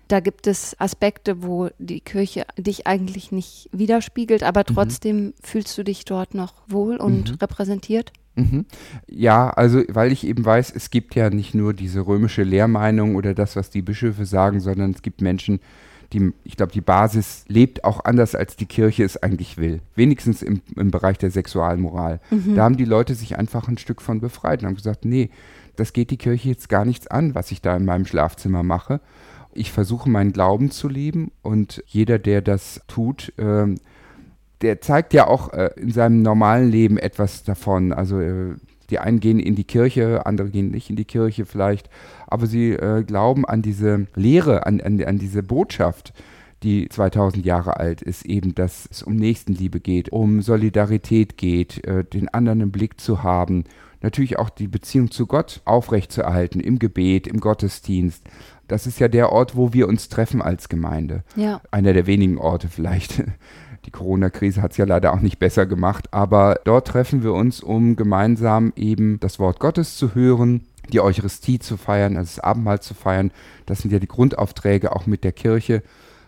da 0.08 0.18
gibt 0.20 0.46
es 0.48 0.74
Aspekte, 0.80 1.42
wo 1.44 1.68
die 1.78 2.00
Kirche 2.00 2.44
dich 2.56 2.86
eigentlich 2.86 3.30
nicht 3.32 3.68
widerspiegelt, 3.72 4.42
aber 4.42 4.64
trotzdem 4.64 5.34
fühlst 5.42 5.76
du 5.78 5.84
dich 5.84 6.04
dort 6.04 6.34
noch 6.34 6.54
wohl 6.66 6.96
und 6.96 7.30
Mhm. 7.32 7.36
repräsentiert. 7.40 8.12
Mhm. 8.40 8.64
Ja, 9.08 9.50
also 9.50 9.82
weil 9.88 10.12
ich 10.12 10.26
eben 10.26 10.44
weiß, 10.44 10.72
es 10.74 10.90
gibt 10.90 11.14
ja 11.14 11.30
nicht 11.30 11.54
nur 11.54 11.74
diese 11.74 12.06
römische 12.06 12.42
Lehrmeinung 12.42 13.16
oder 13.16 13.34
das, 13.34 13.56
was 13.56 13.70
die 13.70 13.82
Bischöfe 13.82 14.26
sagen, 14.26 14.60
sondern 14.60 14.90
es 14.90 15.02
gibt 15.02 15.20
Menschen, 15.20 15.60
die, 16.12 16.32
ich 16.44 16.56
glaube, 16.56 16.72
die 16.72 16.80
Basis 16.80 17.44
lebt 17.46 17.84
auch 17.84 18.04
anders, 18.04 18.34
als 18.34 18.56
die 18.56 18.66
Kirche 18.66 19.04
es 19.04 19.16
eigentlich 19.16 19.58
will. 19.58 19.80
Wenigstens 19.94 20.42
im, 20.42 20.60
im 20.76 20.90
Bereich 20.90 21.18
der 21.18 21.30
Sexualmoral. 21.30 22.20
Mhm. 22.30 22.56
Da 22.56 22.64
haben 22.64 22.76
die 22.76 22.84
Leute 22.84 23.14
sich 23.14 23.38
einfach 23.38 23.68
ein 23.68 23.78
Stück 23.78 24.02
von 24.02 24.20
befreit 24.20 24.62
und 24.62 24.68
haben 24.68 24.76
gesagt, 24.76 25.04
nee, 25.04 25.30
das 25.76 25.92
geht 25.92 26.10
die 26.10 26.16
Kirche 26.16 26.48
jetzt 26.48 26.68
gar 26.68 26.84
nichts 26.84 27.06
an, 27.06 27.34
was 27.34 27.52
ich 27.52 27.62
da 27.62 27.76
in 27.76 27.84
meinem 27.84 28.06
Schlafzimmer 28.06 28.62
mache. 28.62 29.00
Ich 29.52 29.72
versuche 29.72 30.08
meinen 30.08 30.32
Glauben 30.32 30.70
zu 30.70 30.88
leben 30.88 31.32
und 31.42 31.82
jeder, 31.86 32.18
der 32.18 32.40
das 32.40 32.80
tut, 32.86 33.32
ähm, 33.38 33.76
der 34.62 34.80
zeigt 34.80 35.14
ja 35.14 35.26
auch 35.26 35.52
äh, 35.52 35.70
in 35.76 35.90
seinem 35.90 36.22
normalen 36.22 36.70
Leben 36.70 36.98
etwas 36.98 37.44
davon. 37.44 37.92
Also 37.92 38.20
äh, 38.20 38.54
die 38.90 38.98
einen 38.98 39.20
gehen 39.20 39.38
in 39.38 39.54
die 39.54 39.64
Kirche, 39.64 40.26
andere 40.26 40.50
gehen 40.50 40.70
nicht 40.70 40.90
in 40.90 40.96
die 40.96 41.04
Kirche 41.04 41.46
vielleicht, 41.46 41.88
aber 42.26 42.46
sie 42.46 42.72
äh, 42.72 43.04
glauben 43.04 43.44
an 43.46 43.62
diese 43.62 44.06
Lehre, 44.14 44.66
an, 44.66 44.80
an, 44.80 45.02
an 45.02 45.18
diese 45.18 45.42
Botschaft, 45.42 46.12
die 46.62 46.88
2000 46.88 47.44
Jahre 47.44 47.78
alt 47.78 48.02
ist, 48.02 48.26
eben, 48.26 48.54
dass 48.54 48.86
es 48.90 49.02
um 49.02 49.16
Nächstenliebe 49.16 49.80
geht, 49.80 50.10
um 50.10 50.42
Solidarität 50.42 51.38
geht, 51.38 51.84
äh, 51.86 52.04
den 52.04 52.28
anderen 52.28 52.60
im 52.60 52.70
Blick 52.72 53.00
zu 53.00 53.22
haben, 53.22 53.64
natürlich 54.02 54.38
auch 54.38 54.50
die 54.50 54.68
Beziehung 54.68 55.10
zu 55.10 55.26
Gott 55.26 55.62
aufrechtzuerhalten, 55.64 56.60
im 56.60 56.78
Gebet, 56.78 57.26
im 57.26 57.40
Gottesdienst. 57.40 58.24
Das 58.66 58.86
ist 58.86 59.00
ja 59.00 59.08
der 59.08 59.32
Ort, 59.32 59.56
wo 59.56 59.72
wir 59.72 59.88
uns 59.88 60.08
treffen 60.08 60.42
als 60.42 60.68
Gemeinde 60.68 61.22
Ja. 61.36 61.60
einer 61.70 61.92
der 61.92 62.06
wenigen 62.06 62.38
Orte 62.38 62.68
vielleicht, 62.68 63.22
Die 63.86 63.90
Corona-Krise 63.90 64.60
hat 64.60 64.72
es 64.72 64.76
ja 64.76 64.84
leider 64.84 65.12
auch 65.12 65.20
nicht 65.20 65.38
besser 65.38 65.64
gemacht, 65.64 66.12
aber 66.12 66.60
dort 66.64 66.88
treffen 66.88 67.22
wir 67.22 67.32
uns, 67.32 67.62
um 67.62 67.96
gemeinsam 67.96 68.72
eben 68.76 69.18
das 69.20 69.38
Wort 69.38 69.58
Gottes 69.58 69.96
zu 69.96 70.14
hören, 70.14 70.66
die 70.92 71.00
Eucharistie 71.00 71.58
zu 71.58 71.76
feiern, 71.76 72.16
also 72.16 72.36
das 72.36 72.44
Abendmahl 72.44 72.80
zu 72.80 72.94
feiern. 72.94 73.30
Das 73.66 73.78
sind 73.78 73.92
ja 73.92 73.98
die 73.98 74.08
Grundaufträge 74.08 74.94
auch 74.94 75.06
mit 75.06 75.24
der 75.24 75.32
Kirche. 75.32 75.82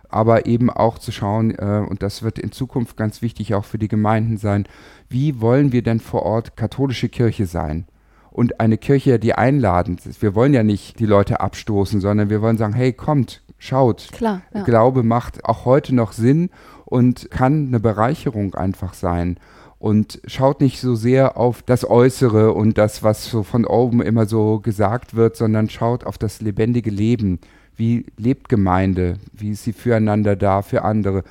Aber 0.08 0.44
eben 0.46 0.68
auch 0.68 0.98
zu 0.98 1.10
schauen, 1.10 1.52
äh, 1.52 1.84
und 1.88 2.02
das 2.02 2.22
wird 2.22 2.38
in 2.38 2.52
Zukunft 2.52 2.98
ganz 2.98 3.22
wichtig 3.22 3.54
auch 3.54 3.64
für 3.64 3.78
die 3.78 3.88
Gemeinden 3.88 4.36
sein, 4.36 4.66
wie 5.08 5.40
wollen 5.40 5.72
wir 5.72 5.82
denn 5.82 6.00
vor 6.00 6.22
Ort 6.22 6.54
katholische 6.56 7.08
Kirche 7.08 7.46
sein? 7.46 7.86
Und 8.30 8.60
eine 8.60 8.78
Kirche, 8.78 9.18
die 9.18 9.34
einladend 9.34 10.04
ist. 10.06 10.22
Wir 10.22 10.34
wollen 10.34 10.54
ja 10.54 10.62
nicht 10.62 10.98
die 10.98 11.06
Leute 11.06 11.40
abstoßen, 11.40 12.00
sondern 12.00 12.30
wir 12.30 12.40
wollen 12.40 12.56
sagen, 12.56 12.72
hey, 12.72 12.92
kommt, 12.92 13.42
schaut. 13.58 14.08
Klar, 14.12 14.42
ja. 14.54 14.62
Glaube 14.62 15.02
macht 15.02 15.44
auch 15.44 15.64
heute 15.64 15.94
noch 15.94 16.12
Sinn 16.12 16.50
und 16.92 17.30
kann 17.30 17.68
eine 17.68 17.80
Bereicherung 17.80 18.54
einfach 18.54 18.92
sein 18.92 19.38
und 19.78 20.20
schaut 20.26 20.60
nicht 20.60 20.78
so 20.78 20.94
sehr 20.94 21.38
auf 21.38 21.62
das 21.62 21.88
Äußere 21.88 22.52
und 22.52 22.76
das, 22.76 23.02
was 23.02 23.24
so 23.30 23.42
von 23.44 23.64
oben 23.64 24.02
immer 24.02 24.26
so 24.26 24.60
gesagt 24.60 25.16
wird, 25.16 25.34
sondern 25.34 25.70
schaut 25.70 26.04
auf 26.04 26.18
das 26.18 26.42
lebendige 26.42 26.90
Leben. 26.90 27.40
Wie 27.76 28.04
lebt 28.18 28.50
Gemeinde? 28.50 29.14
Wie 29.32 29.52
ist 29.52 29.64
sie 29.64 29.72
füreinander 29.72 30.36
da, 30.36 30.60
für 30.60 30.82
andere? 30.82 31.24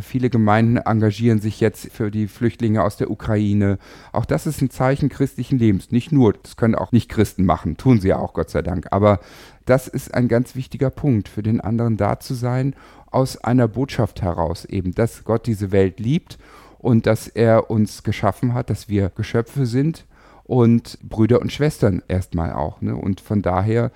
Viele 0.00 0.30
Gemeinden 0.30 0.76
engagieren 0.76 1.40
sich 1.40 1.60
jetzt 1.60 1.92
für 1.92 2.10
die 2.10 2.28
Flüchtlinge 2.28 2.82
aus 2.82 2.96
der 2.96 3.10
Ukraine. 3.10 3.78
Auch 4.12 4.24
das 4.24 4.46
ist 4.46 4.60
ein 4.60 4.70
Zeichen 4.70 5.08
christlichen 5.08 5.58
Lebens. 5.58 5.90
Nicht 5.90 6.12
nur, 6.12 6.34
das 6.34 6.56
können 6.56 6.74
auch 6.74 6.92
nicht 6.92 7.08
Christen 7.08 7.44
machen, 7.44 7.76
tun 7.76 8.00
sie 8.00 8.08
ja 8.08 8.18
auch, 8.18 8.34
Gott 8.34 8.50
sei 8.50 8.62
Dank. 8.62 8.88
Aber 8.90 9.20
das 9.64 9.88
ist 9.88 10.14
ein 10.14 10.28
ganz 10.28 10.54
wichtiger 10.54 10.90
Punkt, 10.90 11.28
für 11.28 11.42
den 11.42 11.60
anderen 11.60 11.96
da 11.96 12.20
zu 12.20 12.34
sein, 12.34 12.74
aus 13.10 13.38
einer 13.38 13.68
Botschaft 13.68 14.22
heraus 14.22 14.64
eben, 14.64 14.94
dass 14.94 15.24
Gott 15.24 15.46
diese 15.46 15.72
Welt 15.72 16.00
liebt 16.00 16.38
und 16.78 17.06
dass 17.06 17.26
er 17.26 17.70
uns 17.70 18.02
geschaffen 18.02 18.54
hat, 18.54 18.70
dass 18.70 18.88
wir 18.88 19.10
Geschöpfe 19.10 19.66
sind 19.66 20.04
und 20.44 20.98
Brüder 21.02 21.40
und 21.40 21.52
Schwestern 21.52 22.02
erstmal 22.08 22.52
auch. 22.52 22.80
Ne? 22.80 22.96
Und 22.96 23.20
von 23.20 23.42
daher 23.42 23.90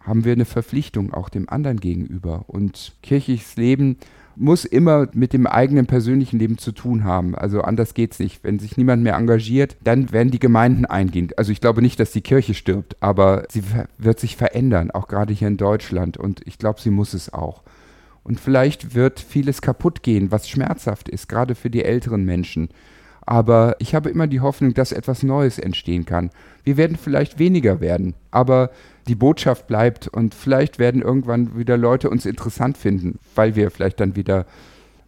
haben 0.00 0.24
wir 0.24 0.32
eine 0.32 0.46
Verpflichtung 0.46 1.12
auch 1.12 1.28
dem 1.28 1.48
anderen 1.48 1.80
gegenüber. 1.80 2.44
Und 2.46 2.94
kirchliches 3.02 3.56
Leben 3.56 3.98
muss 4.38 4.64
immer 4.64 5.08
mit 5.12 5.32
dem 5.32 5.46
eigenen 5.46 5.86
persönlichen 5.86 6.38
Leben 6.38 6.58
zu 6.58 6.72
tun 6.72 7.04
haben. 7.04 7.34
Also 7.34 7.62
anders 7.62 7.94
geht 7.94 8.12
es 8.12 8.18
nicht. 8.18 8.44
Wenn 8.44 8.58
sich 8.58 8.76
niemand 8.76 9.02
mehr 9.02 9.16
engagiert, 9.16 9.76
dann 9.84 10.12
werden 10.12 10.30
die 10.30 10.38
Gemeinden 10.38 10.86
eingehen. 10.86 11.30
Also 11.36 11.52
ich 11.52 11.60
glaube 11.60 11.82
nicht, 11.82 12.00
dass 12.00 12.12
die 12.12 12.20
Kirche 12.20 12.54
stirbt, 12.54 12.96
aber 13.00 13.44
sie 13.50 13.62
wird 13.98 14.20
sich 14.20 14.36
verändern, 14.36 14.90
auch 14.90 15.08
gerade 15.08 15.34
hier 15.34 15.48
in 15.48 15.56
Deutschland. 15.56 16.16
Und 16.16 16.40
ich 16.46 16.58
glaube, 16.58 16.80
sie 16.80 16.90
muss 16.90 17.14
es 17.14 17.32
auch. 17.32 17.62
Und 18.22 18.40
vielleicht 18.40 18.94
wird 18.94 19.20
vieles 19.20 19.62
kaputt 19.62 20.02
gehen, 20.02 20.30
was 20.30 20.48
schmerzhaft 20.48 21.08
ist, 21.08 21.28
gerade 21.28 21.54
für 21.54 21.70
die 21.70 21.84
älteren 21.84 22.24
Menschen. 22.24 22.68
Aber 23.22 23.76
ich 23.78 23.94
habe 23.94 24.08
immer 24.10 24.26
die 24.26 24.40
Hoffnung, 24.40 24.74
dass 24.74 24.92
etwas 24.92 25.22
Neues 25.22 25.58
entstehen 25.58 26.06
kann. 26.06 26.30
Wir 26.64 26.76
werden 26.76 26.96
vielleicht 26.96 27.38
weniger 27.38 27.80
werden, 27.80 28.14
aber 28.30 28.70
die 29.08 29.14
Botschaft 29.14 29.66
bleibt 29.66 30.08
und 30.08 30.34
vielleicht 30.34 30.78
werden 30.78 31.02
irgendwann 31.02 31.56
wieder 31.58 31.76
Leute 31.76 32.10
uns 32.10 32.26
interessant 32.26 32.76
finden, 32.76 33.18
weil 33.34 33.56
wir 33.56 33.70
vielleicht 33.70 34.00
dann 34.00 34.16
wieder 34.16 34.46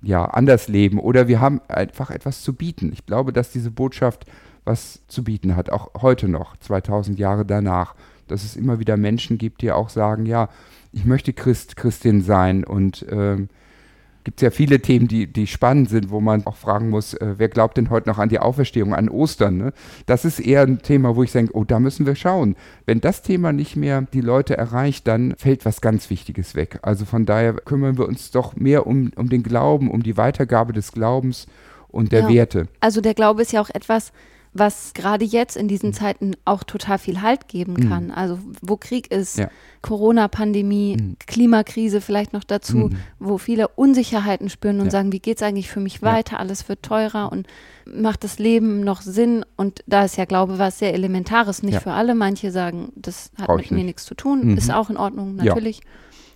ja, 0.02 0.24
anders 0.24 0.68
leben 0.68 0.98
oder 0.98 1.28
wir 1.28 1.40
haben 1.40 1.60
einfach 1.68 2.10
etwas 2.10 2.42
zu 2.42 2.54
bieten. 2.54 2.90
Ich 2.92 3.04
glaube, 3.06 3.32
dass 3.32 3.52
diese 3.52 3.70
Botschaft 3.70 4.24
was 4.64 5.00
zu 5.08 5.24
bieten 5.24 5.56
hat, 5.56 5.70
auch 5.70 6.02
heute 6.02 6.28
noch, 6.28 6.56
2000 6.56 7.18
Jahre 7.18 7.44
danach, 7.44 7.94
dass 8.28 8.44
es 8.44 8.56
immer 8.56 8.78
wieder 8.78 8.96
Menschen 8.96 9.38
gibt, 9.38 9.62
die 9.62 9.72
auch 9.72 9.88
sagen, 9.88 10.26
ja, 10.26 10.48
ich 10.92 11.04
möchte 11.04 11.32
Christ, 11.32 11.76
Christin 11.76 12.22
sein 12.22 12.64
und 12.64 13.04
ähm, 13.10 13.48
gibt 14.24 14.40
es 14.40 14.42
ja 14.42 14.50
viele 14.50 14.80
Themen, 14.80 15.08
die, 15.08 15.26
die 15.26 15.46
spannend 15.46 15.88
sind, 15.90 16.10
wo 16.10 16.20
man 16.20 16.46
auch 16.46 16.56
fragen 16.56 16.90
muss, 16.90 17.14
äh, 17.14 17.34
wer 17.38 17.48
glaubt 17.48 17.76
denn 17.76 17.90
heute 17.90 18.08
noch 18.08 18.18
an 18.18 18.28
die 18.28 18.38
Auferstehung, 18.38 18.94
an 18.94 19.08
Ostern? 19.08 19.56
Ne? 19.56 19.72
Das 20.06 20.24
ist 20.24 20.40
eher 20.40 20.62
ein 20.62 20.82
Thema, 20.82 21.16
wo 21.16 21.22
ich 21.22 21.32
denke, 21.32 21.56
oh, 21.56 21.64
da 21.64 21.80
müssen 21.80 22.06
wir 22.06 22.14
schauen. 22.14 22.56
Wenn 22.86 23.00
das 23.00 23.22
Thema 23.22 23.52
nicht 23.52 23.76
mehr 23.76 24.02
die 24.12 24.20
Leute 24.20 24.56
erreicht, 24.56 25.06
dann 25.06 25.34
fällt 25.36 25.64
was 25.64 25.80
ganz 25.80 26.10
Wichtiges 26.10 26.54
weg. 26.54 26.78
Also 26.82 27.04
von 27.04 27.26
daher 27.26 27.54
kümmern 27.54 27.98
wir 27.98 28.06
uns 28.06 28.30
doch 28.30 28.56
mehr 28.56 28.86
um, 28.86 29.10
um 29.16 29.28
den 29.28 29.42
Glauben, 29.42 29.90
um 29.90 30.02
die 30.02 30.16
Weitergabe 30.16 30.72
des 30.72 30.92
Glaubens 30.92 31.46
und 31.88 32.12
der 32.12 32.22
ja. 32.22 32.28
Werte. 32.28 32.68
Also 32.80 33.00
der 33.00 33.14
Glaube 33.14 33.42
ist 33.42 33.52
ja 33.52 33.60
auch 33.60 33.70
etwas, 33.70 34.12
was 34.52 34.94
gerade 34.94 35.24
jetzt 35.24 35.56
in 35.56 35.68
diesen 35.68 35.90
mhm. 35.90 35.94
Zeiten 35.94 36.32
auch 36.44 36.64
total 36.64 36.98
viel 36.98 37.22
Halt 37.22 37.46
geben 37.46 37.74
mhm. 37.74 37.88
kann. 37.88 38.04
Mhm. 38.06 38.10
Also 38.12 38.38
wo 38.62 38.76
Krieg 38.76 39.10
ist, 39.10 39.38
ja. 39.38 39.48
Corona-Pandemie, 39.82 40.96
mhm. 40.96 41.16
Klimakrise 41.26 42.00
vielleicht 42.00 42.32
noch 42.32 42.42
dazu, 42.42 42.76
mhm. 42.76 42.96
wo 43.18 43.38
viele 43.38 43.68
Unsicherheiten 43.68 44.50
spüren 44.50 44.80
und 44.80 44.86
ja. 44.86 44.90
sagen, 44.90 45.12
wie 45.12 45.20
geht 45.20 45.36
es 45.36 45.42
eigentlich 45.42 45.70
für 45.70 45.80
mich 45.80 46.02
weiter? 46.02 46.32
Ja. 46.32 46.38
Alles 46.38 46.68
wird 46.68 46.82
teurer 46.82 47.30
und 47.30 47.46
macht 47.86 48.24
das 48.24 48.38
Leben 48.38 48.80
noch 48.80 49.02
Sinn? 49.02 49.44
Und 49.56 49.84
da 49.86 50.04
ist 50.04 50.16
ja 50.16 50.24
Glaube 50.24 50.58
was 50.58 50.80
sehr 50.80 50.94
Elementares, 50.94 51.62
nicht 51.62 51.80
für 51.80 51.92
alle. 51.92 52.14
Manche 52.14 52.50
sagen, 52.50 52.92
das 52.96 53.30
hat 53.38 53.46
Brauch 53.46 53.58
mit 53.58 53.70
mir 53.70 53.84
nichts 53.84 54.04
zu 54.04 54.14
tun, 54.14 54.48
mhm. 54.48 54.58
ist 54.58 54.72
auch 54.72 54.90
in 54.90 54.96
Ordnung, 54.96 55.36
natürlich. 55.36 55.80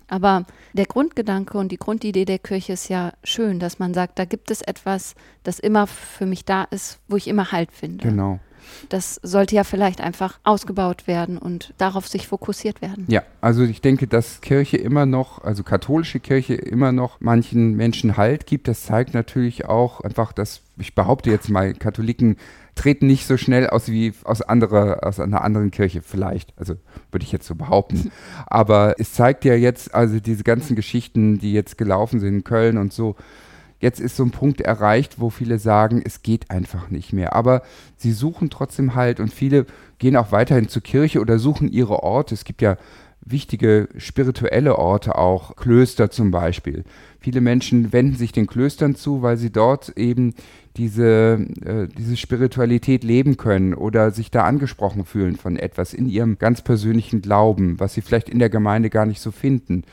Aber 0.09 0.45
der 0.73 0.87
Grundgedanke 0.87 1.57
und 1.59 1.71
die 1.71 1.79
Grundidee 1.79 2.25
der 2.25 2.39
Kirche 2.39 2.75
ist 2.75 2.89
ja 2.89 3.13
schön, 3.23 3.59
dass 3.59 3.79
man 3.79 3.95
sagt, 3.95 4.19
da 4.19 4.25
gibt 4.25 4.51
es 4.51 4.63
etwas, 4.63 5.15
das 5.43 5.59
immer 5.59 5.87
für 5.87 6.27
mich 6.27 6.45
da 6.45 6.65
ist, 6.65 7.01
wo 7.09 7.17
ich 7.17 7.29
immer 7.29 7.53
Halt 7.53 7.73
finde. 7.73 8.09
Genau. 8.09 8.41
Das 8.89 9.21
sollte 9.23 9.55
ja 9.55 9.65
vielleicht 9.65 10.01
einfach 10.01 10.39
ausgebaut 10.45 11.07
werden 11.07 11.39
und 11.39 11.75
darauf 11.79 12.09
sich 12.09 12.29
fokussiert 12.29 12.83
werden. 12.83 13.05
Ja, 13.09 13.23
also 13.41 13.63
ich 13.63 13.81
denke, 13.81 14.07
dass 14.07 14.41
Kirche 14.41 14.77
immer 14.77 15.07
noch, 15.07 15.43
also 15.43 15.63
katholische 15.63 16.21
Kirche 16.21 16.55
immer 16.55 16.93
noch 16.93 17.21
manchen 17.21 17.75
Menschen 17.75 18.17
Halt 18.17 18.47
gibt. 18.47 18.69
Das 18.69 18.85
zeigt 18.85 19.15
natürlich 19.15 19.67
auch 19.67 20.01
einfach, 20.01 20.33
dass 20.33 20.63
ich 20.77 20.95
behaupte 20.95 21.31
jetzt 21.31 21.49
mal, 21.49 21.73
Katholiken 21.75 22.37
treten 22.75 23.07
nicht 23.07 23.27
so 23.27 23.37
schnell 23.37 23.69
aus 23.69 23.89
wie 23.89 24.13
aus, 24.25 24.43
andere, 24.43 25.05
aus 25.05 25.21
einer 25.21 25.43
anderen 25.43 25.71
Kirche, 25.71 26.03
vielleicht. 26.03 26.53
Also 26.59 26.75
würde 27.13 27.25
ich 27.25 27.33
jetzt 27.33 27.47
so 27.47 27.55
behaupten. 27.55 28.11
Aber 28.47 28.97
es 28.99 29.13
zeigt 29.13 29.45
ja 29.45 29.55
jetzt, 29.55 29.95
also 29.95 30.19
diese 30.19 30.45
ganzen 30.45 30.75
Geschichten, 30.75 31.39
die 31.39 31.53
jetzt 31.53 31.79
gelaufen 31.79 32.21
sind 32.21 32.35
in 32.35 32.45
Köln 32.45 32.79
und 32.79 32.93
so, 32.93 33.17
jetzt 33.85 34.01
ist 34.01 34.17
so 34.17 34.25
ein 34.25 34.31
Punkt 34.31 34.63
erreicht, 34.63 35.21
wo 35.21 35.29
viele 35.29 35.59
sagen, 35.59 36.03
es 36.05 36.23
geht 36.23 36.51
einfach 36.51 36.89
nicht 36.89 37.13
mehr. 37.13 37.37
Aber 37.37 37.63
sie 37.99 38.13
suchen 38.13 38.49
trotzdem 38.49 38.95
halt 38.95 39.21
und 39.21 39.31
viele 39.31 39.67
gehen 39.99 40.17
auch 40.17 40.33
weiterhin 40.33 40.69
zur 40.69 40.83
Kirche 40.83 41.21
oder 41.21 41.39
suchen 41.39 41.71
ihre 41.71 42.03
Orte. 42.03 42.35
Es 42.35 42.45
gibt 42.45 42.63
ja 42.63 42.79
wichtige 43.21 43.89
spirituelle 43.99 44.79
Orte 44.79 45.17
auch, 45.19 45.55
Klöster 45.57 46.11
zum 46.11 46.31
Beispiel. 46.31 46.85
Viele 47.21 47.43
Menschen 47.43 47.93
wenden 47.93 48.17
sich 48.17 48.33
den 48.33 48.47
Klöstern 48.47 48.95
zu, 48.95 49.21
weil 49.21 49.37
sie 49.37 49.51
dort 49.51 49.99
eben 49.99 50.35
diese, 50.79 51.47
äh, 51.65 51.87
diese 51.99 52.17
Spiritualität 52.17 53.05
leben 53.05 53.37
können 53.37 53.75
oder 53.75 54.13
sich 54.13 54.31
da 54.31 54.45
angesprochen 54.45 55.05
fühlen 55.05 55.37
von 55.37 55.57
etwas 55.57 55.93
in 55.93 56.09
ihrem 56.09 56.39
ganz 56.39 56.63
persönlichen 56.63 57.21
Glauben, 57.21 57.79
was 57.79 57.93
sie 57.93 58.01
vielleicht 58.01 58.31
in 58.31 58.39
der 58.39 58.51
Gemeinde 58.51 58.89
gar 58.89 59.05
nicht 59.05 59.21
so 59.21 59.31
finden. 59.31 59.85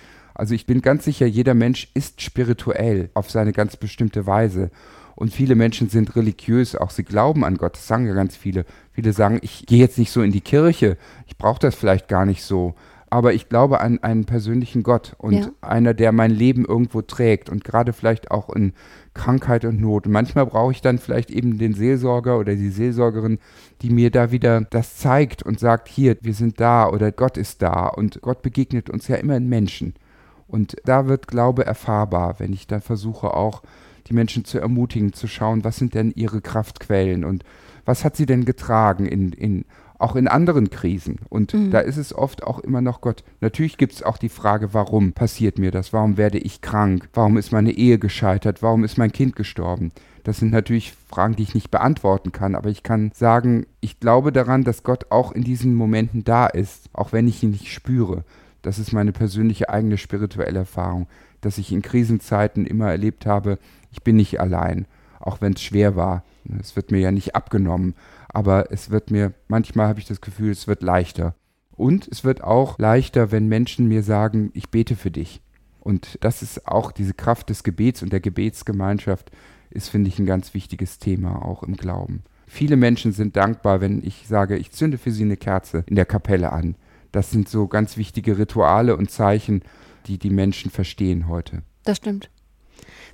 Also 0.41 0.55
ich 0.55 0.65
bin 0.65 0.81
ganz 0.81 1.05
sicher, 1.05 1.27
jeder 1.27 1.53
Mensch 1.53 1.91
ist 1.93 2.19
spirituell 2.19 3.11
auf 3.13 3.29
seine 3.29 3.51
ganz 3.51 3.77
bestimmte 3.77 4.25
Weise. 4.25 4.71
Und 5.13 5.31
viele 5.31 5.53
Menschen 5.53 5.87
sind 5.87 6.15
religiös, 6.15 6.75
auch 6.75 6.89
sie 6.89 7.03
glauben 7.03 7.45
an 7.45 7.57
Gott, 7.57 7.75
das 7.75 7.85
sagen 7.85 8.07
ja 8.07 8.15
ganz 8.15 8.35
viele. 8.35 8.65
Viele 8.91 9.13
sagen, 9.13 9.37
ich 9.43 9.67
gehe 9.67 9.77
jetzt 9.77 9.99
nicht 9.99 10.09
so 10.09 10.23
in 10.23 10.31
die 10.31 10.41
Kirche, 10.41 10.97
ich 11.27 11.37
brauche 11.37 11.59
das 11.59 11.75
vielleicht 11.75 12.07
gar 12.07 12.25
nicht 12.25 12.41
so 12.43 12.73
aber 13.11 13.33
ich 13.33 13.49
glaube 13.49 13.81
an 13.81 13.99
einen 14.01 14.23
persönlichen 14.23 14.83
Gott 14.83 15.15
und 15.17 15.33
ja. 15.33 15.51
einer, 15.59 15.93
der 15.93 16.13
mein 16.13 16.31
Leben 16.31 16.63
irgendwo 16.63 17.01
trägt 17.01 17.49
und 17.49 17.65
gerade 17.65 17.91
vielleicht 17.91 18.31
auch 18.31 18.49
in 18.49 18.71
Krankheit 19.13 19.65
und 19.65 19.81
Not. 19.81 20.07
Und 20.07 20.13
manchmal 20.13 20.45
brauche 20.45 20.71
ich 20.71 20.81
dann 20.81 20.97
vielleicht 20.97 21.29
eben 21.29 21.57
den 21.57 21.73
Seelsorger 21.73 22.39
oder 22.39 22.55
die 22.55 22.69
Seelsorgerin, 22.69 23.39
die 23.81 23.89
mir 23.89 24.11
da 24.11 24.31
wieder 24.31 24.61
das 24.61 24.95
zeigt 24.95 25.43
und 25.43 25.59
sagt, 25.59 25.89
hier, 25.89 26.15
wir 26.21 26.33
sind 26.33 26.61
da 26.61 26.87
oder 26.87 27.11
Gott 27.11 27.37
ist 27.37 27.61
da 27.61 27.87
und 27.87 28.21
Gott 28.21 28.41
begegnet 28.41 28.89
uns 28.89 29.09
ja 29.09 29.17
immer 29.17 29.35
in 29.35 29.49
Menschen. 29.49 29.93
Und 30.51 30.75
da 30.83 31.07
wird 31.07 31.27
Glaube 31.27 31.65
erfahrbar, 31.65 32.35
wenn 32.39 32.51
ich 32.51 32.67
da 32.67 32.81
versuche 32.81 33.33
auch 33.33 33.63
die 34.07 34.13
Menschen 34.13 34.43
zu 34.43 34.59
ermutigen, 34.59 35.13
zu 35.13 35.27
schauen, 35.27 35.63
was 35.63 35.77
sind 35.77 35.93
denn 35.93 36.11
ihre 36.13 36.41
Kraftquellen 36.41 37.23
und 37.23 37.45
was 37.85 38.03
hat 38.03 38.17
sie 38.17 38.25
denn 38.25 38.43
getragen 38.43 39.05
in, 39.05 39.31
in 39.31 39.65
auch 39.97 40.15
in 40.15 40.27
anderen 40.27 40.69
Krisen. 40.69 41.19
Und 41.29 41.53
mhm. 41.53 41.71
da 41.71 41.79
ist 41.79 41.97
es 41.97 42.13
oft 42.13 42.43
auch 42.43 42.59
immer 42.59 42.81
noch 42.81 43.01
Gott. 43.01 43.23
Natürlich 43.39 43.77
gibt 43.77 43.93
es 43.93 44.03
auch 44.03 44.17
die 44.17 44.29
Frage, 44.29 44.73
warum 44.73 45.13
passiert 45.13 45.59
mir 45.59 45.71
das? 45.71 45.93
Warum 45.93 46.17
werde 46.17 46.39
ich 46.39 46.61
krank? 46.61 47.07
Warum 47.13 47.37
ist 47.37 47.51
meine 47.51 47.71
Ehe 47.71 47.99
gescheitert? 47.99 48.63
Warum 48.63 48.83
ist 48.83 48.97
mein 48.97 49.11
Kind 49.11 49.35
gestorben? 49.35 49.91
Das 50.23 50.37
sind 50.37 50.51
natürlich 50.51 50.93
Fragen, 51.07 51.35
die 51.35 51.43
ich 51.43 51.55
nicht 51.55 51.71
beantworten 51.71 52.31
kann, 52.31 52.55
aber 52.55 52.69
ich 52.69 52.83
kann 52.83 53.11
sagen, 53.13 53.65
ich 53.79 53.99
glaube 53.99 54.31
daran, 54.31 54.63
dass 54.63 54.83
Gott 54.83 55.11
auch 55.11 55.31
in 55.31 55.43
diesen 55.43 55.73
Momenten 55.73 56.23
da 56.23 56.47
ist, 56.47 56.89
auch 56.93 57.11
wenn 57.13 57.27
ich 57.27 57.41
ihn 57.43 57.51
nicht 57.51 57.69
spüre. 57.69 58.23
Das 58.61 58.79
ist 58.79 58.93
meine 58.93 59.11
persönliche 59.11 59.69
eigene 59.69 59.97
spirituelle 59.97 60.59
Erfahrung, 60.59 61.07
dass 61.41 61.57
ich 61.57 61.71
in 61.71 61.81
Krisenzeiten 61.81 62.65
immer 62.65 62.89
erlebt 62.89 63.25
habe, 63.25 63.57
ich 63.91 64.03
bin 64.03 64.15
nicht 64.15 64.39
allein, 64.39 64.85
auch 65.19 65.41
wenn 65.41 65.53
es 65.53 65.61
schwer 65.61 65.95
war. 65.95 66.23
Es 66.59 66.75
wird 66.75 66.91
mir 66.91 66.99
ja 66.99 67.11
nicht 67.11 67.35
abgenommen, 67.35 67.95
aber 68.29 68.71
es 68.71 68.89
wird 68.89 69.11
mir, 69.11 69.33
manchmal 69.47 69.87
habe 69.87 69.99
ich 69.99 70.05
das 70.05 70.21
Gefühl, 70.21 70.51
es 70.51 70.67
wird 70.67 70.81
leichter. 70.81 71.35
Und 71.71 72.07
es 72.07 72.23
wird 72.23 72.43
auch 72.43 72.77
leichter, 72.77 73.31
wenn 73.31 73.47
Menschen 73.47 73.87
mir 73.87 74.03
sagen, 74.03 74.51
ich 74.53 74.69
bete 74.69 74.95
für 74.95 75.11
dich. 75.11 75.41
Und 75.79 76.19
das 76.21 76.43
ist 76.43 76.67
auch 76.67 76.91
diese 76.91 77.13
Kraft 77.13 77.49
des 77.49 77.63
Gebets 77.63 78.03
und 78.03 78.13
der 78.13 78.19
Gebetsgemeinschaft 78.19 79.31
ist, 79.71 79.89
finde 79.89 80.09
ich, 80.09 80.19
ein 80.19 80.25
ganz 80.27 80.53
wichtiges 80.53 80.99
Thema 80.99 81.43
auch 81.43 81.63
im 81.63 81.75
Glauben. 81.75 82.23
Viele 82.45 82.75
Menschen 82.75 83.13
sind 83.13 83.35
dankbar, 83.35 83.81
wenn 83.81 84.03
ich 84.03 84.27
sage, 84.27 84.57
ich 84.57 84.71
zünde 84.71 84.97
für 84.97 85.11
sie 85.11 85.23
eine 85.23 85.37
Kerze 85.37 85.83
in 85.87 85.95
der 85.95 86.05
Kapelle 86.05 86.51
an. 86.51 86.75
Das 87.11 87.31
sind 87.31 87.49
so 87.49 87.67
ganz 87.67 87.97
wichtige 87.97 88.37
Rituale 88.37 88.95
und 88.95 89.11
Zeichen, 89.11 89.63
die 90.07 90.17
die 90.17 90.29
Menschen 90.29 90.71
verstehen 90.71 91.27
heute. 91.27 91.63
Das 91.83 91.97
stimmt. 91.97 92.29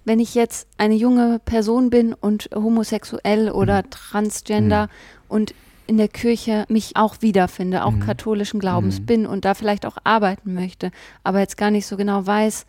Wenn 0.05 0.19
ich 0.19 0.35
jetzt 0.35 0.67
eine 0.77 0.95
junge 0.95 1.39
Person 1.43 1.89
bin 1.89 2.13
und 2.13 2.49
homosexuell 2.55 3.51
oder 3.51 3.83
mhm. 3.83 3.89
transgender 3.89 4.83
mhm. 4.83 4.89
und 5.27 5.55
in 5.87 5.97
der 5.97 6.07
Kirche 6.07 6.65
mich 6.69 6.95
auch 6.95 7.17
wiederfinde, 7.21 7.83
auch 7.83 7.91
mhm. 7.91 8.01
katholischen 8.01 8.59
Glaubens 8.59 8.99
mhm. 8.99 9.05
bin 9.05 9.25
und 9.25 9.45
da 9.45 9.53
vielleicht 9.53 9.85
auch 9.85 9.97
arbeiten 10.03 10.53
möchte, 10.53 10.91
aber 11.23 11.39
jetzt 11.39 11.57
gar 11.57 11.71
nicht 11.71 11.87
so 11.87 11.97
genau 11.97 12.25
weiß, 12.25 12.65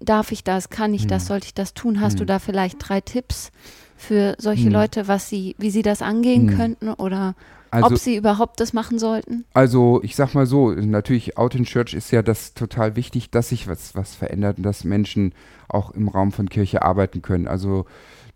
darf 0.00 0.32
ich 0.32 0.42
das, 0.42 0.70
kann 0.70 0.94
ich 0.94 1.06
das, 1.06 1.24
mhm. 1.24 1.28
sollte 1.28 1.46
ich 1.46 1.54
das 1.54 1.74
tun? 1.74 2.00
Hast 2.00 2.18
du 2.18 2.24
mhm. 2.24 2.28
da 2.28 2.38
vielleicht 2.38 2.76
drei 2.78 3.00
Tipps 3.00 3.52
für 3.96 4.34
solche 4.38 4.68
Leute, 4.68 5.06
was 5.06 5.28
sie, 5.28 5.54
wie 5.58 5.70
sie 5.70 5.82
das 5.82 6.02
angehen 6.02 6.56
könnten 6.56 6.88
oder 6.88 7.34
also, 7.72 7.94
ob 7.94 7.98
sie 7.98 8.16
überhaupt 8.16 8.60
das 8.60 8.72
machen 8.72 8.98
sollten? 8.98 9.44
Also 9.54 10.00
ich 10.02 10.14
sag 10.14 10.34
mal 10.34 10.46
so, 10.46 10.72
natürlich 10.72 11.38
Out 11.38 11.54
in 11.54 11.64
Church 11.64 11.94
ist 11.94 12.10
ja 12.10 12.22
das 12.22 12.52
total 12.52 12.96
wichtig, 12.96 13.30
dass 13.30 13.48
sich 13.48 13.66
was, 13.66 13.94
was 13.94 14.14
verändert 14.14 14.58
und 14.58 14.62
dass 14.64 14.84
Menschen 14.84 15.34
auch 15.68 15.90
im 15.92 16.08
Raum 16.08 16.32
von 16.32 16.50
Kirche 16.50 16.82
arbeiten 16.82 17.22
können. 17.22 17.48
Also 17.48 17.86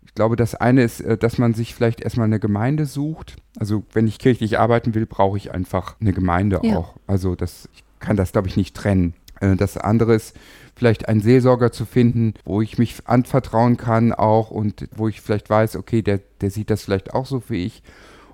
ich 0.05 0.15
glaube, 0.15 0.37
das 0.37 0.55
eine 0.55 0.83
ist, 0.83 1.01
äh, 1.01 1.17
dass 1.17 1.37
man 1.37 1.53
sich 1.53 1.75
vielleicht 1.75 2.01
erstmal 2.01 2.25
eine 2.25 2.39
Gemeinde 2.39 2.85
sucht. 2.85 3.35
Also 3.59 3.83
wenn 3.93 4.07
ich 4.07 4.17
kirchlich 4.17 4.57
arbeiten 4.57 4.95
will, 4.95 5.05
brauche 5.05 5.37
ich 5.37 5.53
einfach 5.53 5.95
eine 6.01 6.13
Gemeinde 6.13 6.59
ja. 6.63 6.77
auch. 6.77 6.95
Also 7.05 7.35
das, 7.35 7.69
ich 7.73 7.83
kann 7.99 8.17
das, 8.17 8.31
glaube 8.31 8.47
ich, 8.47 8.57
nicht 8.57 8.75
trennen. 8.75 9.13
Äh, 9.39 9.55
das 9.55 9.77
andere 9.77 10.15
ist, 10.15 10.35
vielleicht 10.75 11.07
einen 11.07 11.21
Seelsorger 11.21 11.71
zu 11.71 11.85
finden, 11.85 12.33
wo 12.45 12.61
ich 12.61 12.77
mich 12.77 12.95
anvertrauen 13.05 13.77
kann 13.77 14.13
auch 14.13 14.51
und 14.51 14.87
wo 14.95 15.07
ich 15.07 15.21
vielleicht 15.21 15.49
weiß, 15.49 15.75
okay, 15.75 16.01
der, 16.01 16.21
der 16.41 16.51
sieht 16.51 16.69
das 16.69 16.83
vielleicht 16.83 17.13
auch 17.13 17.25
so 17.25 17.43
wie 17.49 17.65
ich 17.65 17.83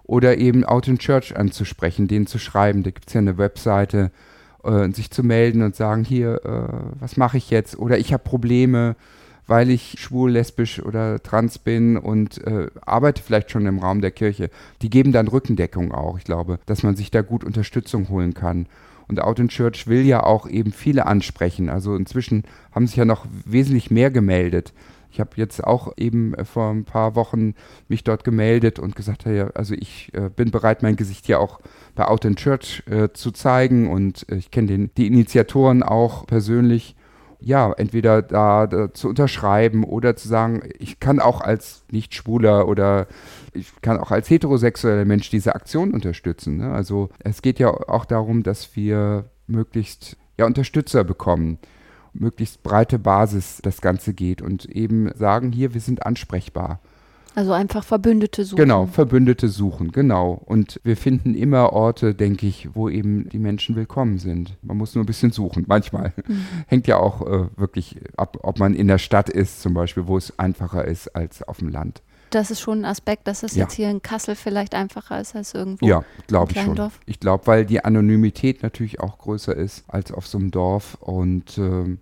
oder 0.03 0.37
eben 0.37 0.63
Out 0.63 0.87
in 0.87 0.99
Church 0.99 1.35
anzusprechen, 1.35 2.07
denen 2.07 2.27
zu 2.27 2.39
schreiben. 2.39 2.83
Da 2.83 2.91
gibt 2.91 3.07
es 3.07 3.13
ja 3.13 3.21
eine 3.21 3.37
Webseite, 3.37 4.11
äh, 4.63 4.89
sich 4.91 5.11
zu 5.11 5.23
melden 5.23 5.61
und 5.61 5.75
sagen, 5.75 6.03
hier, 6.03 6.41
äh, 6.45 6.99
was 6.99 7.17
mache 7.17 7.37
ich 7.37 7.49
jetzt? 7.49 7.77
Oder 7.77 7.97
ich 7.97 8.13
habe 8.13 8.23
Probleme, 8.23 8.95
weil 9.47 9.69
ich 9.69 9.97
schwul, 9.99 10.31
lesbisch 10.31 10.81
oder 10.81 11.21
trans 11.21 11.57
bin 11.57 11.97
und 11.97 12.45
äh, 12.45 12.67
arbeite 12.85 13.21
vielleicht 13.21 13.51
schon 13.51 13.65
im 13.65 13.79
Raum 13.79 14.01
der 14.01 14.11
Kirche. 14.11 14.49
Die 14.81 14.89
geben 14.89 15.11
dann 15.11 15.27
Rückendeckung 15.27 15.91
auch, 15.91 16.17
ich 16.17 16.23
glaube, 16.23 16.59
dass 16.65 16.83
man 16.83 16.95
sich 16.95 17.11
da 17.11 17.21
gut 17.21 17.43
Unterstützung 17.43 18.09
holen 18.09 18.33
kann. 18.33 18.67
Und 19.07 19.21
Out 19.21 19.39
in 19.39 19.49
Church 19.49 19.87
will 19.87 20.05
ja 20.05 20.23
auch 20.23 20.47
eben 20.47 20.71
viele 20.71 21.05
ansprechen. 21.05 21.69
Also 21.69 21.95
inzwischen 21.95 22.43
haben 22.71 22.87
sich 22.87 22.95
ja 22.95 23.05
noch 23.05 23.25
wesentlich 23.45 23.91
mehr 23.91 24.11
gemeldet. 24.11 24.73
Ich 25.13 25.19
habe 25.19 25.29
jetzt 25.35 25.63
auch 25.63 25.93
eben 25.95 26.33
äh, 26.33 26.43
vor 26.43 26.71
ein 26.71 26.85
paar 26.85 27.15
Wochen 27.15 27.53
mich 27.87 28.03
dort 28.03 28.23
gemeldet 28.23 28.79
und 28.79 28.95
gesagt, 28.95 29.25
ja, 29.25 29.47
also 29.51 29.75
ich 29.75 30.11
äh, 30.15 30.31
bin 30.35 30.49
bereit, 30.49 30.81
mein 30.81 30.95
Gesicht 30.95 31.27
ja 31.27 31.37
auch 31.37 31.59
bei 31.93 32.07
Out 32.07 32.25
in 32.25 32.35
Church 32.35 32.81
äh, 32.89 33.09
zu 33.13 33.29
zeigen 33.29 33.91
und 33.91 34.25
äh, 34.29 34.37
ich 34.37 34.49
kenne 34.49 34.89
die 34.97 35.07
Initiatoren 35.07 35.83
auch 35.83 36.25
persönlich. 36.25 36.95
Ja, 37.39 37.73
entweder 37.73 38.21
da, 38.21 38.65
da, 38.65 38.93
zu 38.93 39.09
unterschreiben 39.09 39.83
oder 39.83 40.15
zu 40.15 40.29
sagen, 40.29 40.63
ich 40.79 40.99
kann 40.99 41.19
auch 41.19 41.41
als 41.41 41.83
Nicht-Schwuler 41.91 42.67
oder 42.67 43.05
ich 43.53 43.69
kann 43.81 43.99
auch 43.99 44.11
als 44.11 44.29
heterosexueller 44.29 45.05
Mensch 45.05 45.29
diese 45.29 45.53
Aktion 45.53 45.91
unterstützen. 45.91 46.57
Ne? 46.57 46.71
Also 46.71 47.09
es 47.19 47.41
geht 47.41 47.59
ja 47.59 47.67
auch 47.67 48.05
darum, 48.05 48.43
dass 48.43 48.75
wir 48.75 49.25
möglichst 49.45 50.17
ja, 50.39 50.45
Unterstützer 50.45 51.03
bekommen 51.03 51.59
möglichst 52.13 52.63
breite 52.63 52.99
Basis 52.99 53.59
das 53.61 53.81
Ganze 53.81 54.13
geht 54.13 54.41
und 54.41 54.65
eben 54.65 55.11
sagen, 55.15 55.51
hier, 55.51 55.73
wir 55.73 55.81
sind 55.81 56.05
ansprechbar. 56.05 56.79
Also 57.35 57.51
einfach 57.51 57.83
Verbündete 57.83 58.45
suchen. 58.45 58.57
Genau, 58.61 58.85
Verbündete 58.85 59.47
suchen, 59.47 59.91
genau. 59.91 60.39
Und 60.45 60.79
wir 60.83 60.95
finden 60.95 61.33
immer 61.33 61.73
Orte, 61.73 62.13
denke 62.13 62.45
ich, 62.45 62.75
wo 62.75 62.89
eben 62.89 63.27
die 63.29 63.39
Menschen 63.39 63.75
willkommen 63.75 64.19
sind. 64.19 64.55
Man 64.61 64.77
muss 64.77 64.93
nur 64.93 65.03
ein 65.03 65.07
bisschen 65.07 65.31
suchen, 65.31 65.65
manchmal. 65.67 66.13
Mhm. 66.27 66.45
Hängt 66.67 66.85
ja 66.85 66.97
auch 66.97 67.25
äh, 67.25 67.47
wirklich 67.57 67.97
ab, 68.17 68.37
ob 68.43 68.59
man 68.59 68.75
in 68.75 68.87
der 68.87 68.99
Stadt 68.99 69.29
ist, 69.29 69.63
zum 69.63 69.73
Beispiel, 69.73 70.05
wo 70.05 70.15
es 70.15 70.37
einfacher 70.37 70.85
ist 70.85 71.15
als 71.15 71.41
auf 71.41 71.57
dem 71.57 71.69
Land 71.69 72.03
das 72.35 72.51
ist 72.51 72.59
schon 72.59 72.79
ein 72.79 72.85
Aspekt, 72.85 73.27
dass 73.27 73.43
es 73.43 73.55
ja. 73.55 73.63
jetzt 73.63 73.73
hier 73.73 73.89
in 73.89 74.01
Kassel 74.01 74.35
vielleicht 74.35 74.75
einfacher 74.75 75.19
ist 75.19 75.35
als 75.35 75.53
irgendwo. 75.53 75.85
Ja, 75.85 76.03
glaube 76.27 76.51
ich 76.53 76.61
schon. 76.61 76.75
Dorf. 76.75 76.99
Ich 77.05 77.19
glaube, 77.19 77.47
weil 77.47 77.65
die 77.65 77.83
Anonymität 77.83 78.63
natürlich 78.63 78.99
auch 78.99 79.17
größer 79.17 79.55
ist 79.55 79.83
als 79.87 80.11
auf 80.11 80.27
so 80.27 80.37
einem 80.37 80.51
Dorf 80.51 80.95
und 81.01 81.57
äh, 81.57 81.97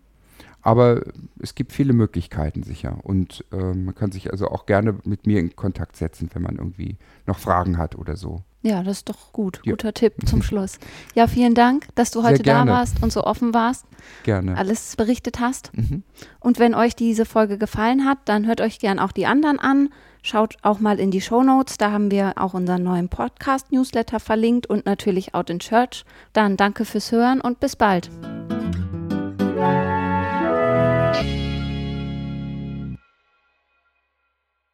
aber 0.63 1.01
es 1.39 1.55
gibt 1.55 1.71
viele 1.71 1.93
Möglichkeiten 1.93 2.61
sicher 2.63 2.97
und 3.01 3.43
äh, 3.51 3.55
man 3.55 3.95
kann 3.95 4.11
sich 4.11 4.31
also 4.31 4.47
auch 4.47 4.67
gerne 4.67 4.95
mit 5.05 5.25
mir 5.25 5.39
in 5.39 5.55
Kontakt 5.55 5.95
setzen, 5.95 6.29
wenn 6.33 6.43
man 6.43 6.57
irgendwie 6.57 6.97
noch 7.25 7.39
Fragen 7.39 7.77
hat 7.77 7.95
oder 7.95 8.15
so. 8.15 8.43
Ja, 8.63 8.83
das 8.83 8.97
ist 8.97 9.09
doch 9.09 9.33
gut. 9.33 9.59
Ja. 9.63 9.71
Guter 9.71 9.93
Tipp 9.93 10.13
zum 10.25 10.43
Schluss. 10.43 10.77
Ja, 11.15 11.25
vielen 11.25 11.55
Dank, 11.55 11.87
dass 11.95 12.11
du 12.11 12.23
heute 12.23 12.43
da 12.43 12.67
warst 12.67 13.01
und 13.01 13.11
so 13.11 13.23
offen 13.23 13.55
warst. 13.55 13.85
Gerne. 14.23 14.55
Alles 14.55 14.95
berichtet 14.95 15.39
hast. 15.39 15.75
Mhm. 15.75 16.03
Und 16.39 16.59
wenn 16.59 16.75
euch 16.75 16.95
diese 16.95 17.25
Folge 17.25 17.57
gefallen 17.57 18.05
hat, 18.05 18.19
dann 18.25 18.45
hört 18.45 18.61
euch 18.61 18.77
gern 18.77 18.99
auch 18.99 19.11
die 19.11 19.25
anderen 19.25 19.57
an. 19.57 19.89
Schaut 20.23 20.55
auch 20.61 20.79
mal 20.79 20.99
in 20.99 21.09
die 21.09 21.21
Show 21.21 21.41
Notes, 21.41 21.77
da 21.77 21.91
haben 21.91 22.11
wir 22.11 22.33
auch 22.35 22.53
unseren 22.53 22.83
neuen 22.83 23.09
Podcast-Newsletter 23.09 24.19
verlinkt 24.19 24.67
und 24.67 24.85
natürlich 24.85 25.33
Out 25.33 25.49
in 25.49 25.59
Church. 25.59 26.05
Dann 26.33 26.57
danke 26.57 26.85
fürs 26.85 27.11
Hören 27.11 27.41
und 27.41 27.59
bis 27.59 27.75
bald. 27.75 28.09